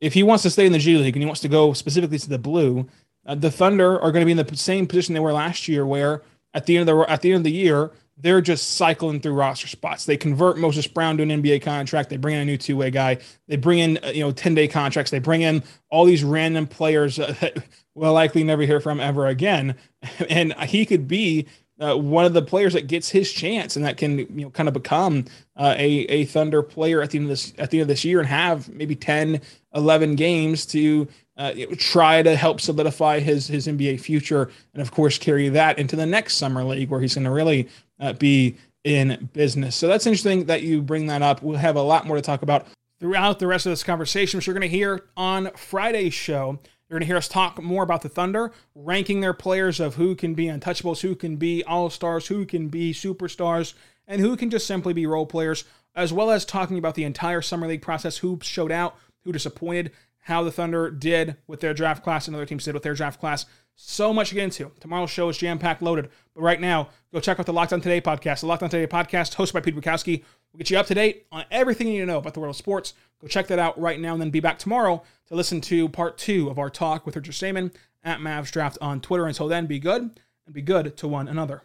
If 0.00 0.14
he 0.14 0.22
wants 0.22 0.42
to 0.44 0.50
stay 0.50 0.64
in 0.64 0.72
the 0.72 0.78
G 0.78 0.96
League 0.96 1.14
and 1.14 1.22
he 1.22 1.26
wants 1.26 1.42
to 1.42 1.48
go 1.48 1.74
specifically 1.74 2.18
to 2.18 2.28
the 2.28 2.38
blue, 2.38 2.88
uh, 3.26 3.34
the 3.34 3.50
Thunder 3.50 4.00
are 4.00 4.12
going 4.12 4.22
to 4.22 4.26
be 4.26 4.38
in 4.38 4.46
the 4.46 4.56
same 4.56 4.86
position 4.86 5.14
they 5.14 5.20
were 5.20 5.32
last 5.32 5.68
year, 5.68 5.86
where 5.86 6.22
at 6.54 6.66
the 6.66 6.76
end 6.76 6.88
of 6.88 6.96
the 6.96 7.10
at 7.10 7.22
the 7.22 7.30
end 7.30 7.38
of 7.38 7.44
the 7.44 7.52
year 7.52 7.90
they're 8.22 8.40
just 8.40 8.72
cycling 8.72 9.20
through 9.20 9.32
roster 9.32 9.66
spots. 9.66 10.04
They 10.04 10.16
convert 10.16 10.58
Moses 10.58 10.86
Brown 10.86 11.16
to 11.16 11.22
an 11.22 11.30
NBA 11.30 11.62
contract. 11.62 12.10
They 12.10 12.16
bring 12.16 12.34
in 12.34 12.42
a 12.42 12.44
new 12.44 12.58
two 12.58 12.76
way 12.76 12.90
guy. 12.90 13.18
They 13.48 13.56
bring 13.56 13.78
in 13.78 13.98
uh, 14.02 14.08
you 14.08 14.20
know 14.20 14.32
ten 14.32 14.54
day 14.54 14.68
contracts. 14.68 15.10
They 15.10 15.18
bring 15.18 15.42
in 15.42 15.62
all 15.90 16.04
these 16.04 16.24
random 16.24 16.66
players 16.66 17.16
that 17.16 17.64
we'll 17.94 18.12
likely 18.12 18.44
never 18.44 18.62
hear 18.62 18.80
from 18.80 19.00
ever 19.00 19.26
again. 19.26 19.74
And 20.28 20.54
he 20.62 20.86
could 20.86 21.06
be 21.08 21.46
uh, 21.80 21.96
one 21.96 22.24
of 22.24 22.34
the 22.34 22.42
players 22.42 22.74
that 22.74 22.86
gets 22.86 23.08
his 23.08 23.32
chance 23.32 23.74
and 23.74 23.84
that 23.84 23.96
can 23.96 24.18
you 24.18 24.44
know 24.44 24.50
kind 24.50 24.68
of 24.68 24.74
become 24.74 25.24
uh, 25.56 25.74
a 25.76 25.88
a 25.88 26.24
Thunder 26.26 26.62
player 26.62 27.02
at 27.02 27.10
the 27.10 27.18
end 27.18 27.26
of 27.26 27.30
this 27.30 27.52
at 27.58 27.70
the 27.70 27.78
end 27.78 27.82
of 27.82 27.88
this 27.88 28.04
year 28.04 28.20
and 28.20 28.28
have 28.28 28.68
maybe 28.68 28.94
10, 28.94 29.40
11 29.74 30.16
games 30.16 30.66
to 30.66 31.08
uh, 31.40 31.54
try 31.78 32.22
to 32.22 32.36
help 32.36 32.60
solidify 32.60 33.18
his 33.18 33.46
his 33.46 33.66
NBA 33.66 33.98
future, 34.00 34.50
and 34.74 34.82
of 34.82 34.90
course 34.90 35.16
carry 35.16 35.48
that 35.48 35.78
into 35.78 35.96
the 35.96 36.04
next 36.04 36.36
summer 36.36 36.62
league 36.62 36.90
where 36.90 37.00
he's 37.00 37.14
going 37.14 37.24
to 37.24 37.30
really 37.30 37.66
uh, 37.98 38.12
be 38.12 38.58
in 38.84 39.30
business. 39.32 39.74
So 39.74 39.88
that's 39.88 40.06
interesting 40.06 40.44
that 40.44 40.62
you 40.62 40.82
bring 40.82 41.06
that 41.06 41.22
up. 41.22 41.42
We'll 41.42 41.56
have 41.56 41.76
a 41.76 41.82
lot 41.82 42.06
more 42.06 42.16
to 42.16 42.22
talk 42.22 42.42
about 42.42 42.66
throughout 42.98 43.38
the 43.38 43.46
rest 43.46 43.64
of 43.64 43.72
this 43.72 43.82
conversation, 43.82 44.36
which 44.36 44.46
you're 44.46 44.54
going 44.54 44.68
to 44.68 44.76
hear 44.76 45.06
on 45.16 45.50
Friday's 45.52 46.12
show. 46.12 46.58
You're 46.88 46.98
going 46.98 47.06
to 47.06 47.06
hear 47.06 47.16
us 47.16 47.28
talk 47.28 47.62
more 47.62 47.84
about 47.84 48.02
the 48.02 48.08
Thunder, 48.10 48.52
ranking 48.74 49.20
their 49.20 49.32
players 49.32 49.80
of 49.80 49.94
who 49.94 50.14
can 50.14 50.34
be 50.34 50.46
untouchables, 50.46 51.00
who 51.00 51.14
can 51.14 51.36
be 51.36 51.64
all 51.64 51.88
stars, 51.88 52.26
who 52.26 52.44
can 52.44 52.68
be 52.68 52.92
superstars, 52.92 53.72
and 54.06 54.20
who 54.20 54.36
can 54.36 54.50
just 54.50 54.66
simply 54.66 54.92
be 54.92 55.06
role 55.06 55.24
players, 55.24 55.64
as 55.94 56.12
well 56.12 56.30
as 56.30 56.44
talking 56.44 56.76
about 56.76 56.96
the 56.96 57.04
entire 57.04 57.40
Summer 57.40 57.66
League 57.66 57.80
process, 57.80 58.18
who 58.18 58.38
showed 58.42 58.72
out, 58.72 58.96
who 59.24 59.32
disappointed, 59.32 59.92
how 60.20 60.42
the 60.42 60.52
Thunder 60.52 60.90
did 60.90 61.36
with 61.46 61.60
their 61.60 61.74
draft 61.74 62.02
class 62.02 62.26
and 62.26 62.36
other 62.36 62.46
teams 62.46 62.64
did 62.64 62.74
with 62.74 62.82
their 62.82 62.94
draft 62.94 63.20
class. 63.20 63.46
So 63.74 64.12
much 64.12 64.28
to 64.28 64.34
get 64.34 64.44
into. 64.44 64.70
Tomorrow's 64.80 65.10
show 65.10 65.28
is 65.30 65.38
jam 65.38 65.58
packed 65.58 65.80
loaded. 65.80 66.10
But 66.34 66.42
right 66.42 66.60
now, 66.60 66.90
go 67.12 67.20
check 67.20 67.40
out 67.40 67.46
the 67.46 67.52
Locked 67.52 67.72
On 67.72 67.80
Today 67.80 68.00
podcast. 68.00 68.40
The 68.40 68.46
Locked 68.46 68.62
On 68.62 68.68
Today 68.68 68.86
podcast, 68.86 69.36
hosted 69.36 69.54
by 69.54 69.60
Peter 69.60 69.80
Bukowski, 69.80 70.22
will 70.52 70.58
get 70.58 70.70
you 70.70 70.78
up 70.78 70.86
to 70.86 70.94
date 70.94 71.26
on 71.32 71.44
everything 71.50 71.86
you 71.86 71.94
need 71.94 72.00
to 72.00 72.06
know 72.06 72.18
about 72.18 72.34
the 72.34 72.40
world 72.40 72.54
of 72.54 72.58
sports. 72.58 72.92
Go 73.20 73.28
check 73.28 73.46
that 73.46 73.58
out 73.58 73.80
right 73.80 73.98
now 73.98 74.12
and 74.12 74.20
then 74.20 74.30
be 74.30 74.40
back 74.40 74.58
tomorrow 74.58 75.02
to 75.28 75.34
listen 75.34 75.60
to 75.62 75.88
part 75.88 76.18
two 76.18 76.50
of 76.50 76.58
our 76.58 76.68
talk 76.68 77.06
with 77.06 77.16
Richard 77.16 77.32
Stayman 77.32 77.72
at 78.04 78.18
Mavs 78.18 78.50
Draft 78.50 78.76
on 78.82 79.00
Twitter. 79.00 79.26
Until 79.26 79.48
then, 79.48 79.66
be 79.66 79.78
good 79.78 80.20
and 80.44 80.54
be 80.54 80.62
good 80.62 80.96
to 80.98 81.08
one 81.08 81.28
another. 81.28 81.62